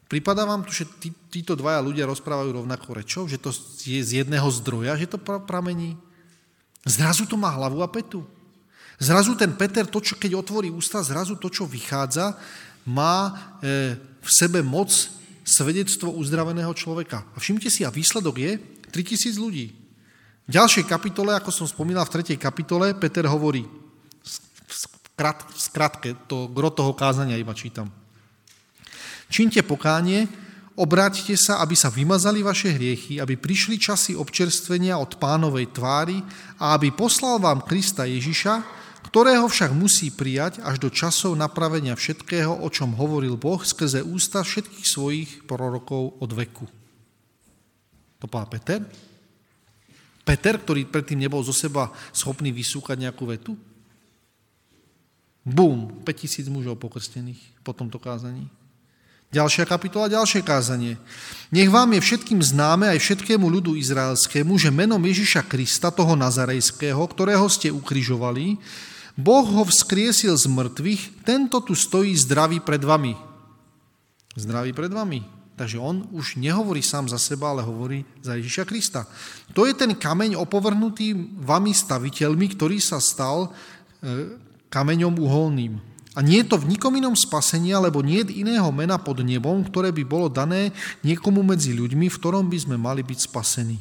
[0.06, 3.50] Pripadá vám tu, že tí, títo dvaja ľudia rozprávajú rovnako rečou, že to
[3.82, 5.98] je z jedného zdroja, že to pramení?
[6.86, 8.22] Zrazu to má hlavu a petu.
[9.02, 12.38] Zrazu ten Peter, to, čo, keď otvorí ústa, zrazu to, čo vychádza,
[12.86, 14.94] má e, v sebe moc
[15.44, 17.26] svedectvo uzdraveného človeka.
[17.34, 18.52] A všimte si, a výsledok je
[18.94, 19.74] 3000 ľudí.
[20.46, 26.70] V ďalšej kapitole, ako som spomínal, v tretej kapitole, Peter hovorí, v skratke, to gro
[26.70, 27.89] toho kázania iba čítam.
[29.30, 30.30] Čínte pokánie,
[30.78, 36.20] obráťte sa, aby sa vymazali vaše hriechy, aby prišli časy občerstvenia od pánovej tvári
[36.60, 38.62] a aby poslal vám Krista Ježiša,
[39.10, 44.44] ktorého však musí prijať až do časov napravenia všetkého, o čom hovoril Boh skrze ústa
[44.44, 46.68] všetkých svojich prorokov od veku.
[48.20, 48.80] To povedal Peter?
[50.26, 53.54] Peter, ktorý predtým nebol zo seba schopný vysúkať nejakú vetu?
[55.46, 58.50] Bum, 5000 mužov pokrstených po tomto kázaní.
[59.36, 60.95] Ďalšia kapitola, ďalšie kázanie.
[61.52, 67.04] Nech vám je všetkým známe aj všetkému ľudu izraelskému, že menom Ježiša Krista, toho Nazarejského,
[67.04, 68.56] ktorého ste ukrižovali,
[69.19, 73.15] Boh ho vzkriesil z mŕtvych, tento tu stojí zdravý pred vami.
[74.39, 75.24] Zdravý pred vami.
[75.56, 79.08] Takže on už nehovorí sám za seba, ale hovorí za Ježiša Krista.
[79.52, 81.12] To je ten kameň opovrhnutý
[81.43, 84.36] vami staviteľmi, ktorý sa stal e,
[84.67, 85.95] kameňom uholným.
[86.15, 89.60] A nie je to v nikom inom spasení, lebo nie je iného mena pod nebom,
[89.67, 90.71] ktoré by bolo dané
[91.04, 93.75] niekomu medzi ľuďmi, v ktorom by sme mali byť spasení.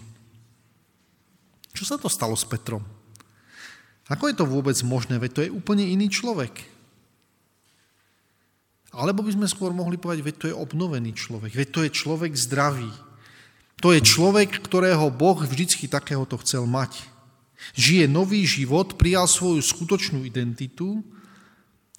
[1.71, 2.83] Čo sa to stalo s Petrom?
[4.11, 5.23] Ako je to vôbec možné?
[5.23, 6.53] Veď to je úplne iný človek.
[8.95, 12.33] Alebo by sme skôr mohli povedať, veď to je obnovený človek, veď to je človek
[12.35, 12.91] zdravý.
[13.83, 17.03] To je človek, ktorého Boh vždycky takéhoto chcel mať.
[17.75, 21.03] Žije nový život, prijal svoju skutočnú identitu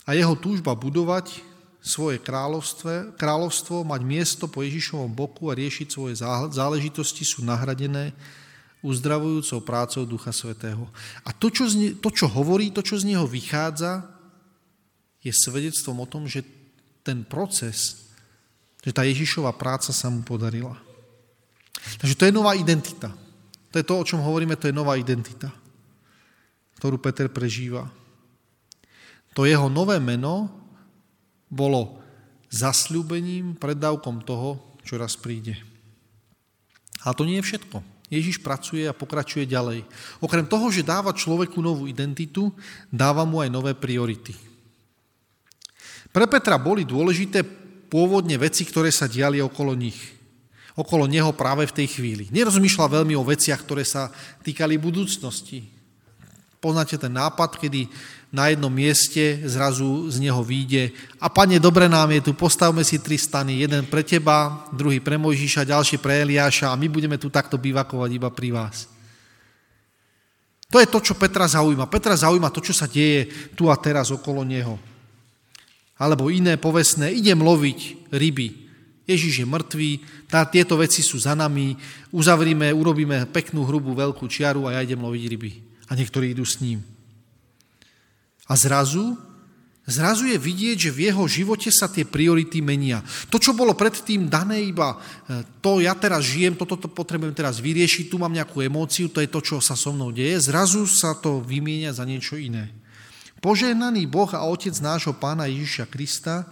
[0.05, 1.41] a jeho túžba budovať
[1.85, 6.13] svoje kráľovstvo, kráľovstvo, mať miesto po Ježišovom boku a riešiť svoje
[6.49, 8.13] záležitosti sú nahradené
[8.85, 10.85] uzdravujúcou prácou Ducha Svetého.
[11.25, 14.05] A to čo, z, to, čo hovorí, to, čo z neho vychádza,
[15.25, 16.45] je svedectvom o tom, že
[17.01, 18.09] ten proces,
[18.85, 20.77] že tá Ježišová práca sa mu podarila.
[21.97, 23.09] Takže to je nová identita.
[23.73, 25.49] To je to, o čom hovoríme, to je nová identita,
[26.77, 27.89] ktorú Peter prežíva.
[29.35, 30.47] To jeho nové meno
[31.51, 31.99] bolo
[32.47, 35.59] zasľúbením, preddavkom toho, čo raz príde.
[37.03, 37.83] Ale to nie je všetko.
[38.07, 39.83] Ježiš pracuje a pokračuje ďalej.
[40.23, 42.53] Okrem toho, že dáva človeku novú identitu,
[42.87, 44.31] dáva mu aj nové priority.
[46.15, 47.43] Pre Petra boli dôležité
[47.91, 50.15] pôvodne veci, ktoré sa diali okolo nich.
[50.79, 52.31] Okolo neho práve v tej chvíli.
[52.31, 54.11] Nerozmýšľal veľmi o veciach, ktoré sa
[54.43, 55.74] týkali budúcnosti.
[56.59, 57.87] Poznáte ten nápad, kedy
[58.35, 60.91] na jednom mieste zrazu z neho výjde
[61.23, 65.15] a pane, dobre nám je tu, postavme si tri stany, jeden pre teba, druhý pre
[65.15, 68.91] Mojžiša, ďalší pre Eliáša a my budeme tu takto bivakovať iba pri vás.
[70.67, 71.87] To je to, čo Petra zaujíma.
[71.87, 74.75] Petra zaujíma to, čo sa deje tu a teraz okolo neho.
[75.95, 78.67] Alebo iné povestné, idem loviť ryby.
[79.05, 79.91] Ježiš je mŕtvý,
[80.27, 81.77] tá, tieto veci sú za nami,
[82.09, 85.51] uzavrime, urobíme peknú, hrubú, veľkú čiaru a ja idem loviť ryby.
[85.89, 86.81] A niektorí idú s ním.
[88.45, 89.17] A zrazu,
[89.89, 93.01] zrazu je vidieť, že v jeho živote sa tie priority menia.
[93.33, 94.97] To, čo bolo predtým dané iba, e,
[95.61, 99.29] to ja teraz žijem, toto to potrebujem teraz vyriešiť, tu mám nejakú emóciu, to je
[99.29, 102.69] to, čo sa so mnou deje, zrazu sa to vymieňa za niečo iné.
[103.41, 106.49] Požehnaný Boh a Otec nášho Pána Ježiša Krista,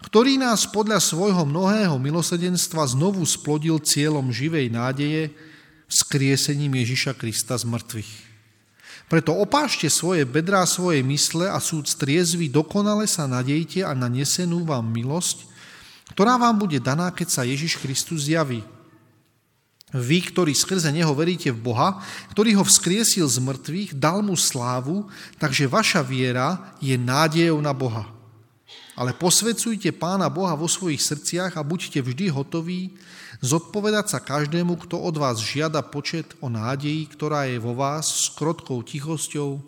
[0.00, 5.36] ktorý nás podľa svojho mnohého milosedenstva znovu splodil cieľom živej nádeje
[5.92, 8.29] vzkriesením Ježiša Krista z mŕtvych
[9.10, 14.62] preto opášte svoje bedrá, svoje mysle a súd striezvy, dokonale sa nadejte a na nesenú
[14.62, 15.50] vám milosť,
[16.14, 18.62] ktorá vám bude daná, keď sa Ježiš Kristus zjaví.
[19.90, 21.98] Vy, ktorí skrze Neho veríte v Boha,
[22.30, 25.10] ktorý ho vzkriesil z mŕtvych, dal mu slávu,
[25.42, 28.06] takže vaša viera je nádejou na Boha.
[29.00, 32.94] ale posvedcujte Pána Boha vo svojich srdciach a buďte vždy hotoví
[33.40, 38.26] zodpovedať sa každému, kto od vás žiada počet o nádeji, ktorá je vo vás s
[38.36, 39.60] krotkou tichosťou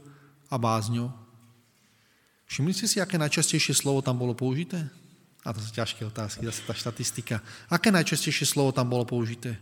[0.52, 1.08] a bázňou.
[2.52, 4.84] Všimli ste si, aké najčastejšie slovo tam bolo použité?
[5.42, 7.40] A to sú ťažké otázky, zase tá štatistika.
[7.72, 9.56] Aké najčastejšie slovo tam bolo použité?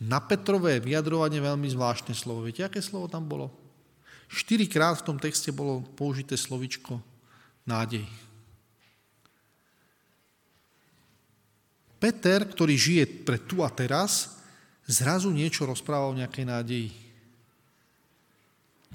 [0.00, 2.44] Na Petrové vyjadrovanie veľmi zvláštne slovo.
[2.44, 3.52] Viete, aké slovo tam bolo?
[4.30, 7.02] Štyrikrát v tom texte bolo použité slovičko
[7.66, 8.06] nádej.
[12.00, 14.40] Peter, ktorý žije pre tu a teraz,
[14.88, 16.90] zrazu niečo rozpráva o nejakej nádeji.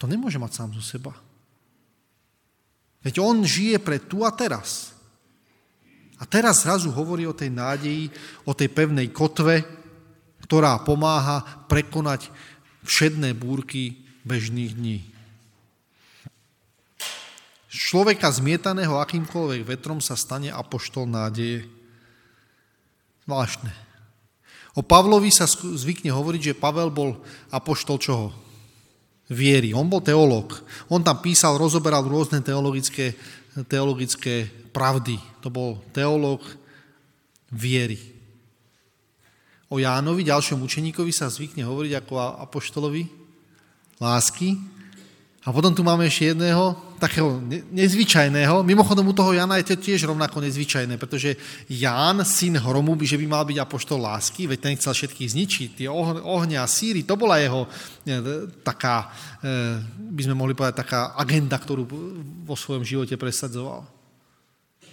[0.01, 1.13] To nemôže mať sám zo seba.
[3.05, 4.91] Veď on žije pre tu a teraz.
[6.17, 8.09] A teraz zrazu hovorí o tej nádeji,
[8.43, 9.61] o tej pevnej kotve,
[10.41, 12.33] ktorá pomáha prekonať
[12.81, 14.99] všedné búrky bežných dní.
[17.69, 21.67] Človeka zmietaného akýmkoľvek vetrom sa stane apoštol nádeje.
[23.25, 23.73] Zvláštne.
[24.77, 27.17] O Pavlovi sa zvykne hovoriť, že Pavel bol
[27.49, 28.29] apoštol čoho?
[29.25, 29.73] Viery.
[29.73, 30.61] On bol teológ.
[30.85, 33.17] On tam písal, rozoberal rôzne teologické,
[33.65, 35.17] teologické pravdy.
[35.41, 36.45] To bol teológ
[37.49, 37.97] viery.
[39.71, 42.13] O Jánovi, ďalšom učeníkovi, sa zvykne hovoriť ako
[42.45, 43.09] apoštolovi
[43.97, 44.61] lásky.
[45.45, 47.37] A potom tu máme ešte jedného, takého
[47.69, 48.65] nezvyčajného.
[48.65, 51.37] Mimochodom u toho Jana je to tiež rovnako nezvyčajné, pretože
[51.69, 55.69] Ján, syn hromu, že by mal byť apoštol lásky, veď ten chcel všetkých zničiť.
[55.77, 55.87] Tie
[56.25, 57.69] ohňa a síry, to bola jeho
[58.65, 59.13] taká,
[59.45, 59.85] e,
[60.17, 61.85] by sme mohli povedať, taká agenda, ktorú
[62.41, 63.85] vo svojom živote presadzoval.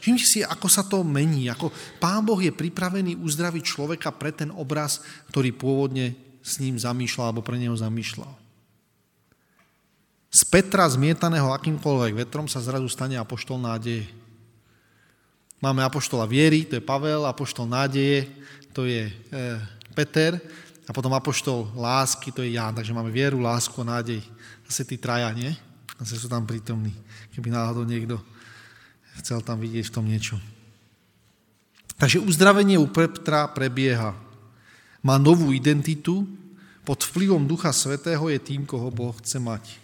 [0.04, 4.52] Všimte si, ako sa to mení, ako Pán Boh je pripravený uzdraviť človeka pre ten
[4.52, 5.00] obraz,
[5.32, 6.12] ktorý pôvodne
[6.44, 8.41] s ním zamýšľal alebo pre neho zamýšľal.
[10.32, 14.08] Z Petra zmietaného akýmkoľvek vetrom sa zrazu stane apoštol nádeje.
[15.60, 18.26] Máme apoštola viery, to je Pavel, apoštol nádeje,
[18.72, 19.12] to je e,
[19.92, 20.40] Peter
[20.88, 22.72] a potom apoštol lásky, to je Ján.
[22.72, 24.24] Takže máme vieru, lásku a nádej.
[24.66, 25.52] Zase tí traja, nie?
[26.00, 26.96] Zase sú tam prítomní,
[27.36, 28.16] keby náhodou niekto
[29.20, 30.40] chcel tam vidieť v tom niečo.
[32.00, 34.16] Takže uzdravenie u Petra prebieha.
[35.04, 36.24] Má novú identitu,
[36.82, 39.81] pod vplyvom Ducha Svetého je tým, koho Boh chce mať.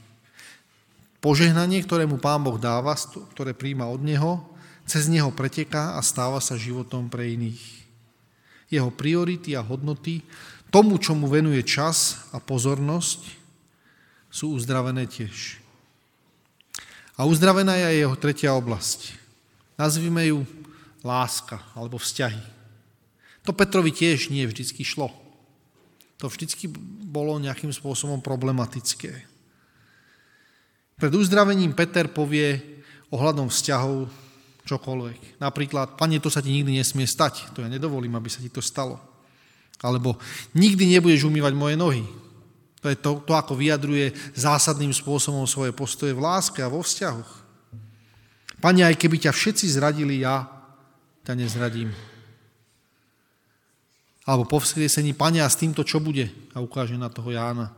[1.19, 2.95] Požehnanie, ktoré mu Pán Boh dáva,
[3.35, 4.39] ktoré príjma od Neho,
[4.87, 7.63] cez Neho preteká a stáva sa životom pre iných.
[8.71, 10.23] Jeho priority a hodnoty,
[10.71, 13.35] tomu, čo mu venuje čas a pozornosť,
[14.29, 15.59] sú uzdravené tiež.
[17.19, 19.17] A uzdravená je jeho tretia oblasť.
[19.75, 20.47] Nazvime ju
[21.03, 22.43] láska alebo vzťahy.
[23.43, 25.11] To Petrovi tiež nie vždycky šlo.
[26.21, 26.69] To vždycky
[27.09, 29.25] bolo nejakým spôsobom problematické.
[30.99, 32.59] Pred uzdravením Peter povie
[33.15, 34.11] ohľadom vzťahov
[34.67, 35.41] čokoľvek.
[35.41, 38.61] Napríklad, pane, to sa ti nikdy nesmie stať, to ja nedovolím, aby sa ti to
[38.61, 39.01] stalo.
[39.79, 40.19] Alebo
[40.59, 42.03] nikdy nebudeš umývať moje nohy.
[42.83, 47.31] To je to, to ako vyjadruje zásadným spôsobom svoje postoje v láske a vo vzťahoch.
[48.59, 50.51] Pane, aj keby ťa všetci zradili, ja
[51.23, 51.95] ťa nezradím.
[54.27, 56.27] Alebo po vzkriesení, pane, a s týmto čo bude?
[56.53, 57.78] A ukáže na toho Jána.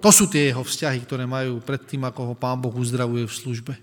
[0.00, 3.36] To sú tie jeho vzťahy, ktoré majú pred tým, ako ho Pán Boh uzdravuje v
[3.36, 3.74] službe.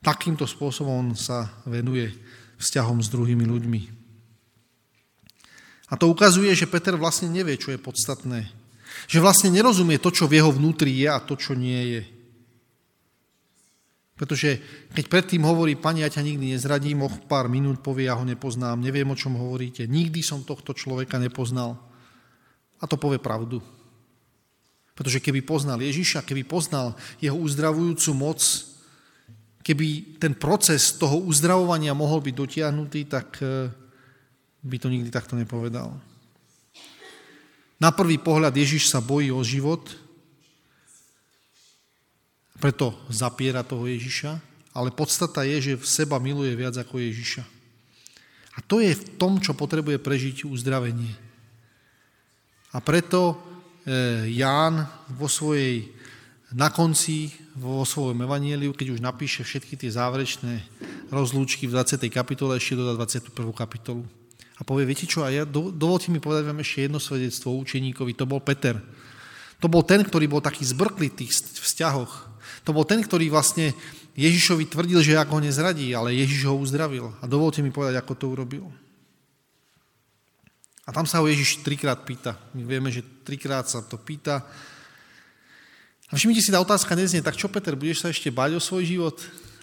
[0.00, 2.08] Takýmto spôsobom on sa venuje
[2.56, 3.80] vzťahom s druhými ľuďmi.
[5.90, 8.48] A to ukazuje, že Peter vlastne nevie, čo je podstatné.
[9.10, 12.02] Že vlastne nerozumie to, čo v jeho vnútri je a to, čo nie je.
[14.20, 14.60] Pretože
[14.92, 18.76] keď predtým hovorí, pani, ja ťa nikdy nezradím, o pár minút povie, ja ho nepoznám,
[18.76, 21.80] neviem, o čom hovoríte, nikdy som tohto človeka nepoznal.
[22.80, 23.64] A to povie pravdu.
[24.94, 28.40] Pretože keby poznal Ježiša, keby poznal jeho uzdravujúcu moc,
[29.64, 33.72] keby ten proces toho uzdravovania mohol byť dotiahnutý, tak eh,
[34.60, 35.96] by to nikdy takto nepovedal.
[37.80, 39.88] Na prvý pohľad Ježiš sa bojí o život,
[42.60, 44.36] preto zapiera toho Ježiša,
[44.76, 47.40] ale podstata je, že v seba miluje viac ako Ježiša.
[48.52, 51.16] A to je v tom, čo potrebuje prežiť uzdravenie.
[52.76, 53.49] A preto E,
[54.28, 55.88] Ján vo svojej,
[56.52, 60.60] na konci, vo svojom evanieliu, keď už napíše všetky tie záverečné
[61.08, 62.06] rozlúčky v 20.
[62.12, 63.32] kapitole, ešte dodá 21.
[63.56, 64.04] kapitolu.
[64.60, 68.28] A povie, viete čo, a ja, dovolte mi povedať vám ešte jedno svedectvo učeníkovi, to
[68.28, 68.76] bol Peter.
[69.60, 72.12] To bol ten, ktorý bol taký zbrklý v tých vzťahoch.
[72.68, 73.72] To bol ten, ktorý vlastne
[74.16, 77.12] Ježišovi tvrdil, že ako ho nezradí, ale Ježiš ho uzdravil.
[77.20, 78.68] A dovolte mi povedať, ako to urobil.
[80.90, 82.34] A tam sa ho Ježiš trikrát pýta.
[82.50, 84.42] My vieme, že trikrát sa to pýta.
[86.10, 88.82] A všimnite si, tá otázka neznie, tak čo Peter, budeš sa ešte báť o svoj
[88.82, 89.14] život?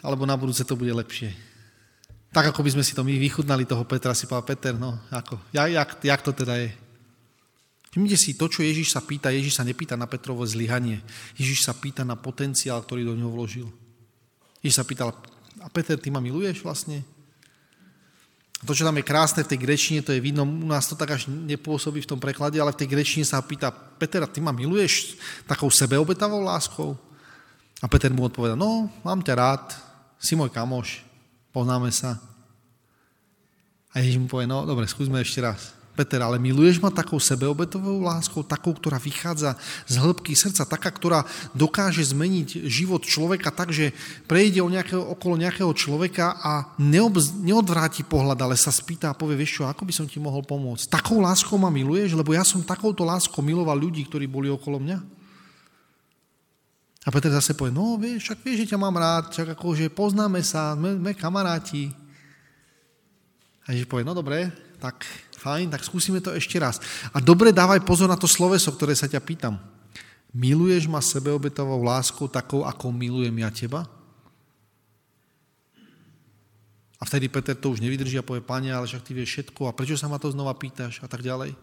[0.07, 1.33] alebo na budúce to bude lepšie.
[2.31, 5.39] Tak, ako by sme si to my vychutnali toho Petra, si povedal, Peter, no, ako,
[5.55, 6.69] jak, jak, jak to teda je?
[7.91, 11.01] Všimnite si, to, čo Ježiš sa pýta, Ježiš sa nepýta na Petrovo zlyhanie.
[11.39, 13.67] Ježiš sa pýta na potenciál, ktorý do ňoho vložil.
[14.61, 15.15] Ježiš sa pýtal,
[15.63, 17.01] a Peter, ty ma miluješ vlastne?
[18.65, 21.13] To, čo tam je krásne v tej grečine, to je vidno, u nás to tak
[21.13, 25.13] až nepôsobí v tom preklade, ale v tej grečine sa pýta, Peter, ty ma miluješ
[25.45, 26.97] takou sebeobetavou láskou?
[27.77, 29.65] A Peter mu odpovedal, no, mám ťa rád,
[30.17, 31.05] si môj kamoš,
[31.53, 32.17] poznáme sa.
[33.93, 35.76] A Ježiš mu povie, no dobre, skúsme ešte raz.
[35.97, 39.57] Peter, ale miluješ ma takou sebeobetovou láskou, takou, ktorá vychádza
[39.89, 41.25] z hĺbky srdca, taká, ktorá
[41.57, 43.97] dokáže zmeniť život človeka tak, že
[44.29, 49.41] prejde o nejakého, okolo nejakého človeka a neob, neodvráti pohľad, ale sa spýta a povie,
[49.41, 50.93] vieš čo, ako by som ti mohol pomôcť?
[50.93, 55.17] Takou láskou ma miluješ, lebo ja som takouto láskou miloval ľudí, ktorí boli okolo mňa.
[57.07, 60.43] A Peter zase povie, no vieš, však vieš, že ťa mám rád, však akože poznáme
[60.43, 61.89] sa, sme, sme kamaráti.
[63.63, 65.07] A Ježiš povie, no dobre, tak
[65.47, 66.83] fajn, tak skúsime to ešte raz.
[67.15, 69.55] A dobre dávaj pozor na to sloveso, ktoré sa ťa pýtam.
[70.35, 73.87] Miluješ ma sebeobetovou láskou takou, ako milujem ja teba?
[76.97, 79.75] A vtedy Peter to už nevydrží a povie, pane, ale však ty vieš všetko a
[79.77, 81.53] prečo sa ma to znova pýtaš a tak ďalej.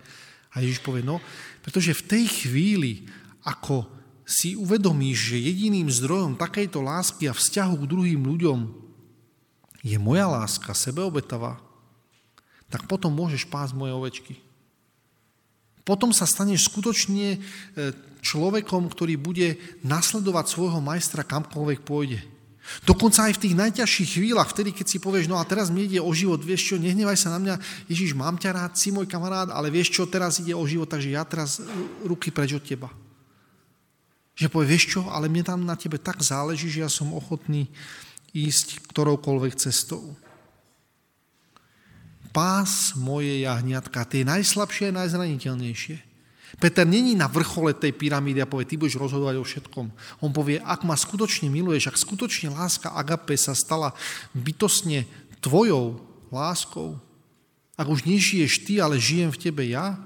[0.54, 1.18] A Ježiš povie, no,
[1.60, 3.10] pretože v tej chvíli,
[3.42, 3.84] ako
[4.24, 8.58] si uvedomíš, že jediným zdrojom takejto lásky a vzťahu k druhým ľuďom
[9.84, 11.60] je moja láska, sebeobetavá,
[12.74, 14.34] tak potom môžeš pásť moje ovečky.
[15.86, 17.38] Potom sa staneš skutočne e,
[18.18, 22.18] človekom, ktorý bude nasledovať svojho majstra kamkoľvek pôjde.
[22.82, 26.00] Dokonca aj v tých najťažších chvíľach, vtedy, keď si povieš, no a teraz mi ide
[26.00, 27.54] o život, vieš čo, nehnevaj sa na mňa,
[27.86, 31.12] Ježiš, mám ťa rád, si môj kamarát, ale vieš čo, teraz ide o život, takže
[31.12, 31.60] ja teraz
[32.02, 32.88] ruky preč od teba.
[34.34, 37.68] Že povie, vieš čo, ale mne tam na tebe tak záleží, že ja som ochotný
[38.32, 40.16] ísť ktoroukoľvek cestou
[42.34, 45.96] pás moje jahniatka, tie najslabšie a najzraniteľnejšie.
[46.58, 49.86] Peter není na vrchole tej pyramídy a povie, ty budeš rozhodovať o všetkom.
[50.22, 53.94] On povie, ak ma skutočne miluješ, ak skutočne láska agape sa stala
[54.34, 55.06] bytosne
[55.42, 55.98] tvojou
[56.30, 56.98] láskou,
[57.74, 59.98] ak už nežiješ ty, ale žijem v tebe ja,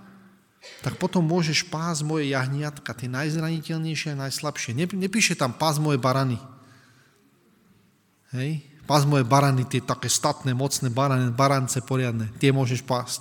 [0.81, 4.77] tak potom môžeš pás moje jahniatka, tie najzraniteľnejšie a najslabšie.
[4.77, 6.41] Nepíše tam pás moje barany.
[8.33, 8.65] Hej?
[8.89, 13.21] Pás moje barany, tie také statné, mocné barany, barance poriadne, tie môžeš pásť.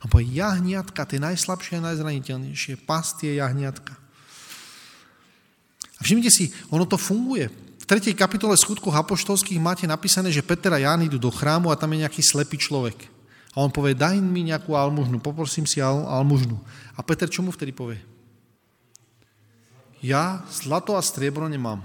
[0.00, 3.92] A povie, jahniatka, tie najslabšie a najzraniteľnejšie, pás tie jahniatka.
[5.94, 7.52] A všimnite si, ono to funguje.
[7.52, 8.16] V 3.
[8.16, 12.08] kapitole skutkoch apoštolských máte napísané, že Peter a Ján idú do chrámu a tam je
[12.08, 13.06] nejaký slepý človek.
[13.52, 16.56] A on povie, daj mi nejakú almužnu, poprosím si al, almužnu.
[16.96, 18.00] A Peter čo mu vtedy povie?
[20.02, 21.84] Ja zlato a striebro nemám,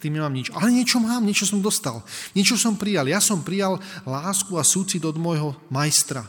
[0.00, 0.48] tým nemám nič.
[0.56, 2.00] Ale niečo mám, niečo som dostal.
[2.32, 3.04] Niečo som prijal.
[3.04, 3.76] Ja som prijal
[4.08, 6.24] lásku a súcit od môjho majstra.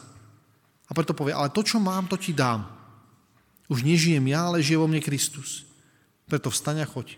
[0.85, 2.67] A preto povie, ale to, čo mám, to ti dám.
[3.71, 5.63] Už nežijem ja, ale žije vo mne Kristus.
[6.27, 7.15] Preto vstaň a choď.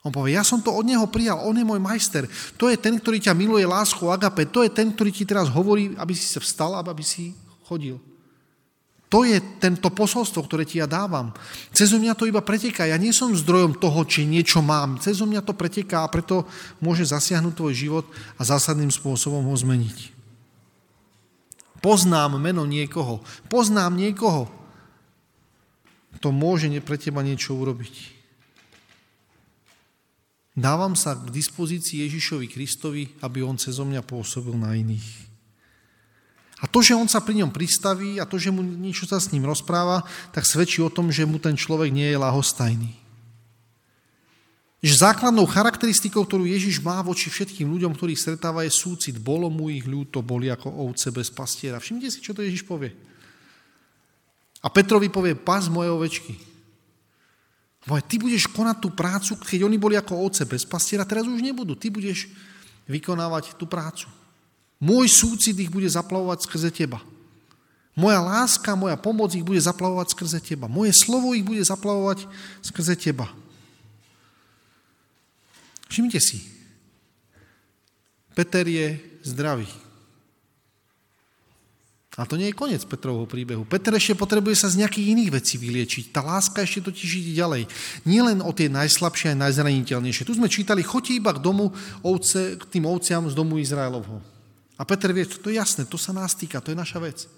[0.00, 2.24] On povie, ja som to od neho prijal, on je môj majster.
[2.56, 4.48] To je ten, ktorý ťa miluje láskou agape.
[4.48, 7.36] To je ten, ktorý ti teraz hovorí, aby si sa vstal, aby si
[7.68, 8.00] chodil.
[9.10, 11.34] To je tento posolstvo, ktoré ti ja dávam.
[11.74, 12.86] Cez mňa to iba preteká.
[12.86, 15.02] Ja nie som zdrojom toho, či niečo mám.
[15.02, 16.46] Cez mňa to preteká a preto
[16.78, 18.06] môže zasiahnuť tvoj život
[18.38, 20.14] a zásadným spôsobom ho zmeniť.
[21.82, 23.18] Poznám meno niekoho.
[23.50, 24.46] Poznám niekoho.
[26.22, 28.20] To môže pre teba niečo urobiť.
[30.54, 35.29] Dávam sa k dispozícii Ježišovi Kristovi, aby on cez mňa pôsobil na iných.
[36.60, 39.32] A to, že on sa pri ňom pristaví a to, že mu niečo sa s
[39.32, 42.92] ním rozpráva, tak svedčí o tom, že mu ten človek nie je lahostajný.
[44.80, 49.16] Že základnou charakteristikou, ktorú Ježiš má voči všetkým ľuďom, ktorých stretáva, je súcit.
[49.16, 51.80] Bolo mu ich ľúto, boli ako ovce bez pastiera.
[51.80, 52.92] Všimnite si, čo to Ježiš povie.
[54.60, 56.36] A Petrovi povie, pas moje ovečky.
[57.84, 61.40] Povie, ty budeš konať tú prácu, keď oni boli ako ovce bez pastiera, teraz už
[61.40, 61.76] nebudú.
[61.76, 62.28] Ty budeš
[62.88, 64.08] vykonávať tú prácu.
[64.80, 67.04] Môj súcit ich bude zaplavovať skrze teba.
[67.92, 70.72] Moja láska, moja pomoc ich bude zaplavovať skrze teba.
[70.72, 72.24] Moje slovo ich bude zaplavovať
[72.64, 73.28] skrze teba.
[75.92, 76.40] Všimnite si.
[78.32, 79.68] Peter je zdravý.
[82.16, 83.68] A to nie je koniec Petrovho príbehu.
[83.68, 86.08] Peter ešte potrebuje sa z nejakých iných vecí vyliečiť.
[86.12, 87.68] Tá láska ešte totiž ide ďalej.
[88.08, 90.26] Nie len o tie najslabšie a najzraniteľnejšie.
[90.26, 94.39] Tu sme čítali, choďte iba k domu ovce, k tým ovciam z domu Izraelovho.
[94.80, 97.28] A Peter vie, to je jasné, to sa nás týka, to je naša vec.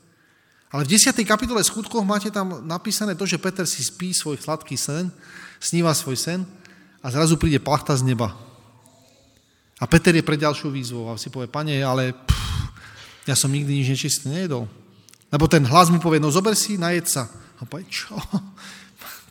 [0.71, 1.11] Ale v 10.
[1.27, 5.11] kapitole skutkoch máte tam napísané to, že Peter si spí svoj sladký sen,
[5.59, 6.41] sníva svoj sen
[7.03, 8.31] a zrazu príde plachta z neba.
[9.83, 12.71] A Peter je pre ďalšiu výzvu a si povie, pane, ale pff,
[13.27, 14.71] ja som nikdy nič nečistý nejedol.
[15.27, 17.27] Lebo ten hlas mu povie, no zober si, najed sa.
[17.59, 18.15] A povie, čo?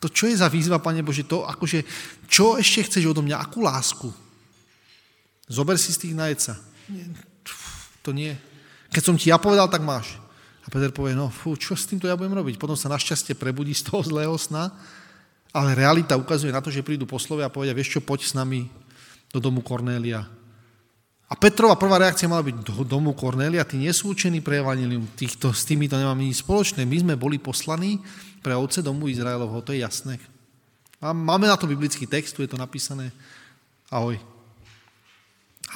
[0.02, 1.30] To čo je za výzva, Pane Bože?
[1.30, 1.86] To akože,
[2.26, 3.38] čo ešte chceš odo mňa?
[3.38, 4.10] Akú lásku?
[5.46, 6.58] Zober si z tých najed sa.
[8.06, 8.34] To nie.
[8.92, 10.18] Keď som ti ja povedal, tak máš.
[10.62, 12.62] A Peter povie, no fú, čo s týmto ja budem robiť?
[12.62, 14.70] Potom sa našťastie prebudí z toho zlého sna,
[15.52, 18.70] ale realita ukazuje na to, že prídu poslovia a povedia, vieš čo, poď s nami
[19.34, 20.28] do domu Kornélia.
[21.32, 25.08] A Petrova prvá reakcia mala byť do domu Kornélia, tí nie sú učení pre evanilium,
[25.16, 26.84] týchto, s týmito nemám nič spoločné.
[26.84, 28.04] My sme boli poslaní
[28.44, 30.20] pre ovce domu Izraelovho, to je jasné.
[31.00, 33.16] A máme na to biblický text, tu je to napísané.
[33.88, 34.20] Ahoj.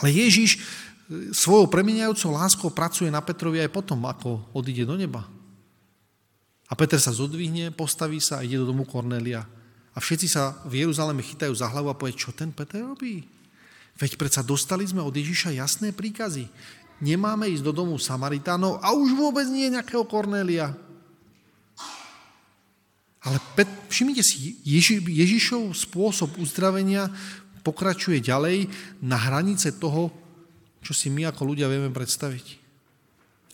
[0.03, 0.59] Ale Ježiš
[1.34, 5.26] svojou premieniajúcou láskou pracuje na Petrovi aj potom, ako odíde do neba.
[6.66, 9.45] A Peter sa zodvihne, postaví sa a ide do domu Kornélia.
[9.93, 13.22] A všetci sa v Jeruzaleme chytajú za hlavu a povie, čo ten Peter robí?
[13.95, 16.49] Veď predsa dostali sme od Ježiša jasné príkazy.
[16.99, 20.74] Nemáme ísť do domu Samaritánov a už vôbec nie nejakého Kornélia.
[23.26, 27.10] Ale Pet, všimnite si, Ježi, Ježišov spôsob uzdravenia
[27.66, 28.70] pokračuje ďalej
[29.01, 30.14] na hranice toho,
[30.86, 32.61] čo si my ako ľudia vieme predstaviť.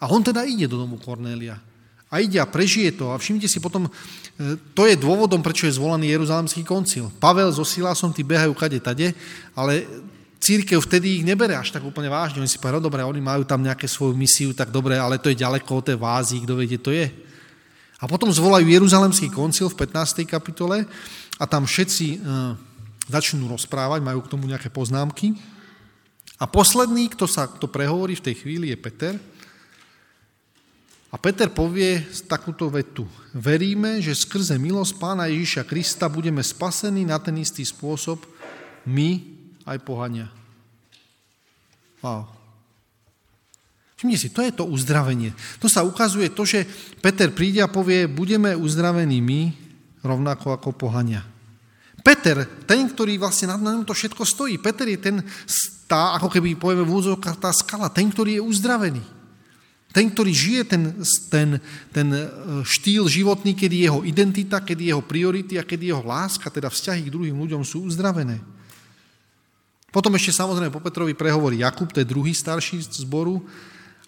[0.03, 1.55] A on teda ide do domu Kornélia.
[2.11, 3.15] A ide a prežije to.
[3.15, 3.91] A všimnite si potom, e,
[4.75, 7.07] to je dôvodom, prečo je zvolaný Jeruzalemský koncil.
[7.23, 9.15] Pavel so Silásom tí behajú kade tade,
[9.55, 9.87] ale
[10.43, 12.43] církev vtedy ich nebere až tak úplne vážne.
[12.43, 15.31] Oni si povedali, no dobre, oni majú tam nejaké svoju misiu, tak dobre, ale to
[15.31, 17.07] je ďaleko od tej vázy, kto vie, to je.
[18.01, 20.25] A potom zvolajú Jeruzalemský koncil v 15.
[20.25, 20.89] kapitole
[21.37, 22.17] a tam všetci e,
[23.07, 25.37] začnú rozprávať, majú k tomu nejaké poznámky.
[26.41, 29.13] A posledný, kto sa to prehovorí v tej chvíli, je Peter.
[31.13, 33.05] A Peter povie takúto vetu.
[33.37, 38.25] Veríme, že skrze milosť Pána Ježiša Krista budeme spasení na ten istý spôsob
[38.89, 39.21] my
[39.69, 40.33] aj pohania.
[42.01, 42.25] Wow.
[44.01, 45.37] Všimni si, to je to uzdravenie.
[45.61, 46.65] To sa ukazuje to, že
[47.05, 49.53] Peter príde a povie, budeme uzdravení my,
[50.01, 51.21] rovnako ako pohania.
[52.01, 55.21] Peter, ten, ktorý vlastne na, na to všetko stojí, Peter je ten,
[55.91, 59.03] tá, ako keby povieme v úzovkách, tá skala, ten, ktorý je uzdravený.
[59.91, 60.81] Ten, ktorý žije ten,
[61.27, 61.59] ten,
[61.91, 62.23] ten e,
[62.63, 67.11] štýl životný, kedy jeho identita, kedy jeho priority a kedy jeho láska, teda vzťahy k
[67.11, 68.39] druhým ľuďom sú uzdravené.
[69.91, 73.43] Potom ešte samozrejme po Petrovi prehovorí Jakub, to je druhý starší zboru,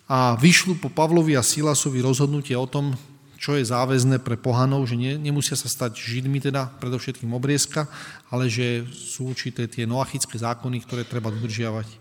[0.07, 2.95] a vyšľú po Pavlovi a Silasovi rozhodnutie o tom,
[3.43, 7.91] čo je záväzné pre pohanov, že nie, nemusia sa stať židmi, teda predovšetkým obriezka,
[8.31, 11.99] ale že sú určité tie noachické zákony, ktoré treba dodržiavať.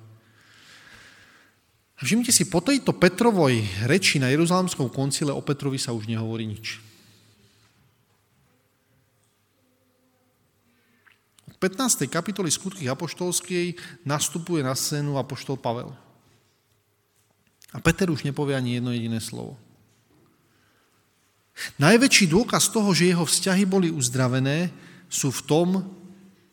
[1.99, 3.59] Všimnite si, po tejto Petrovoj
[3.91, 6.79] reči na Jeruzalemskom koncile o Petrovi sa už nehovorí nič.
[11.59, 12.07] 15.
[12.07, 15.91] kapitoly skutky apoštolskej nastupuje na scénu apoštol Pavel.
[17.75, 19.59] A Peter už nepovie ani jedno jediné slovo.
[21.79, 24.73] Najväčší dôkaz toho, že jeho vzťahy boli uzdravené,
[25.13, 25.69] sú v tom,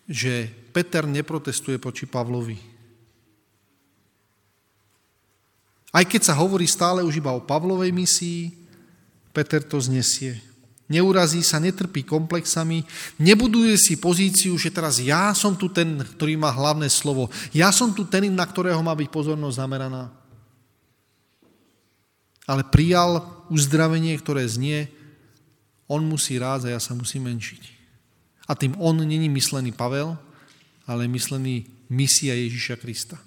[0.09, 2.59] že Peter neprotestuje proti Pavlovi.
[5.89, 8.53] Aj keď sa hovorí stále už iba o Pavlovej misii,
[9.33, 10.49] Peter to znesie
[10.89, 12.81] neurazí sa, netrpí komplexami,
[13.21, 17.93] nebuduje si pozíciu, že teraz ja som tu ten, ktorý má hlavné slovo, ja som
[17.93, 20.09] tu ten, na ktorého má byť pozornosť zameraná.
[22.49, 23.21] Ale prijal
[23.53, 24.89] uzdravenie, ktoré znie,
[25.85, 27.63] on musí rásť a ja sa musím menšiť.
[28.49, 30.17] A tým on není myslený Pavel,
[30.89, 33.17] ale myslený misia Ježíša Krista.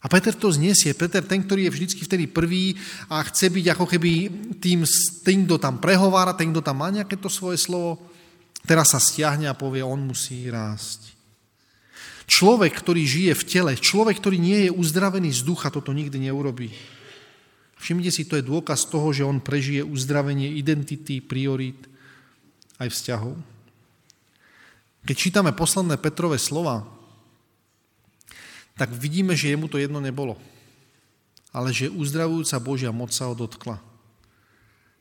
[0.00, 0.96] A Peter to znesie.
[0.96, 2.72] Peter, ten, ktorý je vždycky vtedy prvý
[3.12, 4.10] a chce byť ako keby
[4.56, 4.80] tým,
[5.22, 8.00] tým kto tam prehovára, ten, kto tam má nejaké to svoje slovo,
[8.64, 11.12] teraz sa stiahne a povie, on musí rásť.
[12.24, 16.72] Človek, ktorý žije v tele, človek, ktorý nie je uzdravený z ducha, toto nikdy neurobí.
[17.80, 21.88] Všimnite si, to je dôkaz toho, že on prežije uzdravenie identity, priorít
[22.76, 23.40] aj vzťahov.
[25.08, 26.84] Keď čítame posledné Petrové slova,
[28.76, 30.36] tak vidíme, že jemu to jedno nebolo.
[31.56, 33.80] Ale že uzdravujúca Božia moc sa ho dotkla.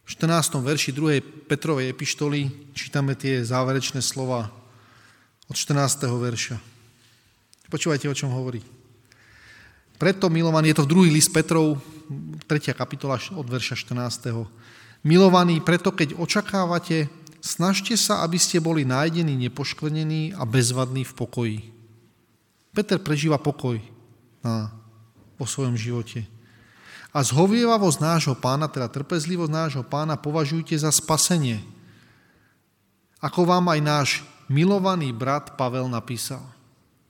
[0.08, 0.64] V 14.
[0.64, 1.46] verši 2.
[1.52, 4.50] Petrovej epištoly čítame tie záverečné slova
[5.52, 6.08] od 14.
[6.08, 6.58] verša.
[7.70, 8.64] Počúvajte, o čom hovorí.
[10.00, 11.78] Preto, milovaný, je to v druhý list Petrov,
[12.10, 12.74] 3.
[12.74, 14.34] kapitola od verša 14.
[15.06, 17.08] Milovaní, preto keď očakávate,
[17.40, 21.60] snažte sa, aby ste boli nájdení, nepoškvrnení a bezvadní v pokoji
[22.74, 23.82] Peter prežíva pokoj
[24.46, 24.70] na,
[25.36, 26.26] vo svojom živote.
[27.10, 31.58] A zhovievavosť nášho pána, teda trpezlivosť nášho pána považujte za spasenie.
[33.18, 34.10] Ako vám aj náš
[34.46, 36.40] milovaný brat Pavel napísal.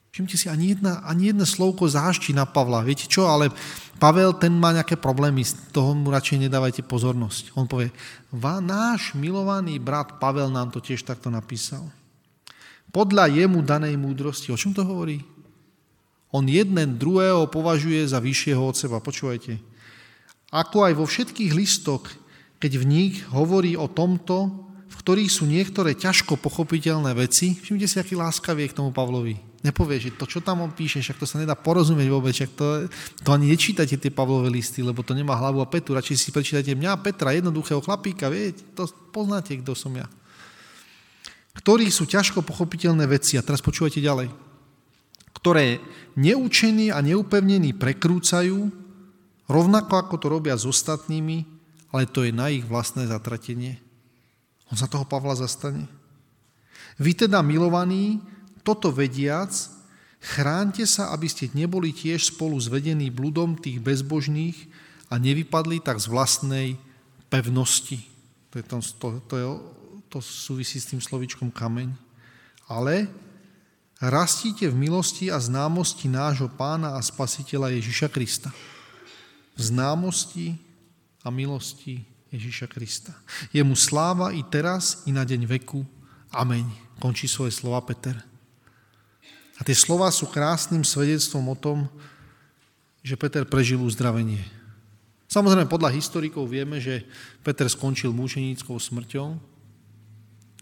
[0.10, 2.82] Všimte si, ani, jedna, ani jedno slovko zášti na Pavla.
[2.82, 3.53] Viete čo, ale
[4.01, 7.53] Pavel, ten má nejaké problémy, z toho mu radšej nedávajte pozornosť.
[7.53, 7.93] On povie,
[8.64, 11.86] náš milovaný brat Pavel nám to tiež takto napísal.
[12.89, 14.49] Podľa jemu danej múdrosti.
[14.49, 15.22] O čom to hovorí?
[16.34, 18.97] On jeden druhého považuje za vyššieho od seba.
[18.97, 19.62] Počúvajte.
[20.49, 22.10] Ako aj vo všetkých listoch,
[22.57, 27.97] keď v nich hovorí o tomto, v ktorých sú niektoré ťažko pochopiteľné veci, všimte si,
[28.01, 29.49] aký láskavý je k tomu Pavlovi.
[29.60, 32.88] Nepovie, že to, čo tam on píše, však to sa nedá porozumieť vôbec, však to,
[33.20, 36.72] to ani nečítate tie Pavlové listy, lebo to nemá hlavu a petu, radšej si prečítate
[36.80, 40.07] mňa, Petra, jednoduchého chlapíka, viete, to poznáte, kto som ja.
[41.60, 44.32] Ktorí sú ťažko pochopiteľné veci, a teraz počúvajte ďalej,
[45.36, 45.84] ktoré
[46.16, 48.72] neučení a neupevnení prekrúcajú,
[49.51, 51.43] rovnako ako to robia s ostatnými,
[51.91, 53.76] ale to je na ich vlastné zatratenie.
[54.72, 55.89] On sa toho Pavla zastane.
[56.95, 58.24] Vy teda, milovaní,
[58.62, 59.51] toto vediac,
[60.20, 64.57] chránte sa, aby ste neboli tiež spolu zvedení bludom tých bezbožných
[65.10, 66.68] a nevypadli tak z vlastnej
[67.32, 68.03] pevnosti.
[68.51, 69.45] To, je to, to, to, je,
[70.10, 71.93] to súvisí s tým slovičkom kameň.
[72.70, 73.10] Ale
[74.01, 78.49] rastíte v milosti a známosti nášho pána a spasiteľa Ježiša Krista.
[79.57, 80.57] V známosti
[81.26, 83.14] a milosti Ježiša Krista.
[83.49, 85.82] Je mu sláva i teraz, i na deň veku.
[86.30, 86.66] Ameň.
[87.01, 88.28] Končí svoje slova Peter.
[89.60, 91.91] A tie slova sú krásnym svedectvom o tom,
[93.03, 94.39] že Peter prežil uzdravenie.
[95.30, 97.05] Samozrejme, podľa historikov vieme, že
[97.43, 99.28] Peter skončil mučeníckou smrťou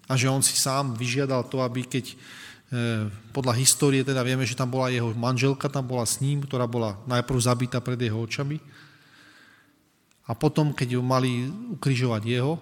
[0.10, 2.16] a že on si sám vyžiadal to, aby keď e,
[3.32, 7.00] podľa histórie teda vieme, že tam bola jeho manželka, tam bola s ním, ktorá bola
[7.08, 8.60] najprv zabitá pred jeho očami.
[10.28, 11.48] A potom, keď ju mali
[11.80, 12.60] ukrižovať jeho,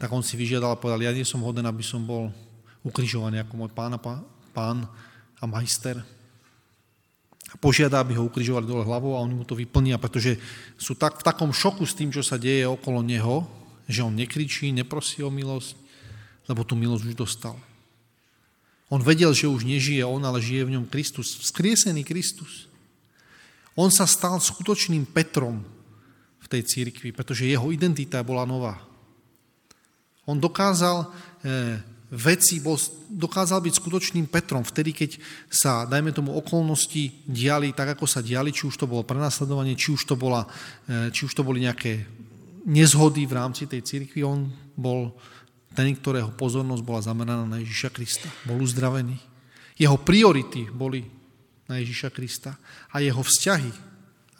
[0.00, 2.34] tak on si vyžiadal a povedal, ja nie som hoden, aby som bol
[2.82, 4.00] ukrižovaný ako môj pán a
[4.50, 4.88] pán
[5.40, 6.04] a majster
[7.50, 10.38] a požiada, aby ho ukrižovali dole hlavou a oni mu to vyplnia, pretože
[10.78, 13.42] sú tak, v takom šoku s tým, čo sa deje okolo neho,
[13.90, 15.74] že on nekričí, neprosí o milosť,
[16.46, 17.58] lebo tú milosť už dostal.
[18.90, 22.70] On vedel, že už nežije on, ale žije v ňom Kristus, vzkriesený Kristus.
[23.74, 25.62] On sa stal skutočným Petrom
[26.42, 28.78] v tej církvi, pretože jeho identita bola nová.
[30.26, 32.74] On dokázal eh, veci bol,
[33.06, 35.10] dokázal byť skutočným Petrom vtedy, keď
[35.46, 39.94] sa, dajme tomu, okolnosti diali tak, ako sa diali, či už to bolo prenasledovanie, či
[39.94, 40.42] už to, bola,
[40.90, 42.02] e, či už to boli nejaké
[42.66, 44.26] nezhody v rámci tej cirkvi.
[44.26, 45.14] On bol
[45.70, 48.28] ten, ktorého pozornosť bola zameraná na Ježiša Krista.
[48.42, 49.14] Bol uzdravený.
[49.78, 51.06] Jeho priority boli
[51.70, 52.58] na Ježiša Krista
[52.90, 53.70] a jeho vzťahy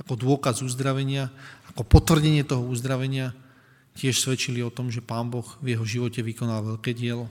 [0.02, 1.30] ako dôkaz uzdravenia,
[1.70, 3.30] ako potvrdenie toho uzdravenia
[3.94, 7.30] tiež svedčili o tom, že Pán Boh v jeho živote vykonal veľké dielo.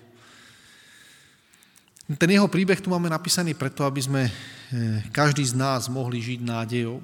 [2.10, 4.34] Ten jeho príbeh tu máme napísaný preto, aby sme eh,
[5.14, 6.98] každý z nás mohli žiť nádejou.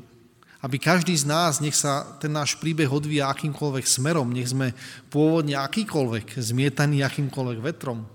[0.66, 4.74] Aby každý z nás, nech sa ten náš príbeh odvíja akýmkoľvek smerom, nech sme
[5.14, 8.10] pôvodne akýkoľvek, zmietaný akýmkoľvek vetrom.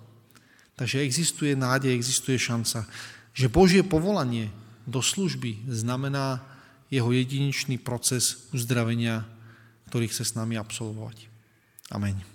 [0.75, 2.91] Takže existuje nádej, existuje šanca,
[3.31, 4.51] že Božie povolanie
[4.83, 6.43] do služby znamená
[6.91, 9.23] jeho jedinečný proces uzdravenia,
[9.87, 11.31] ktorý chce s nami absolvovať.
[11.95, 12.30] Amen.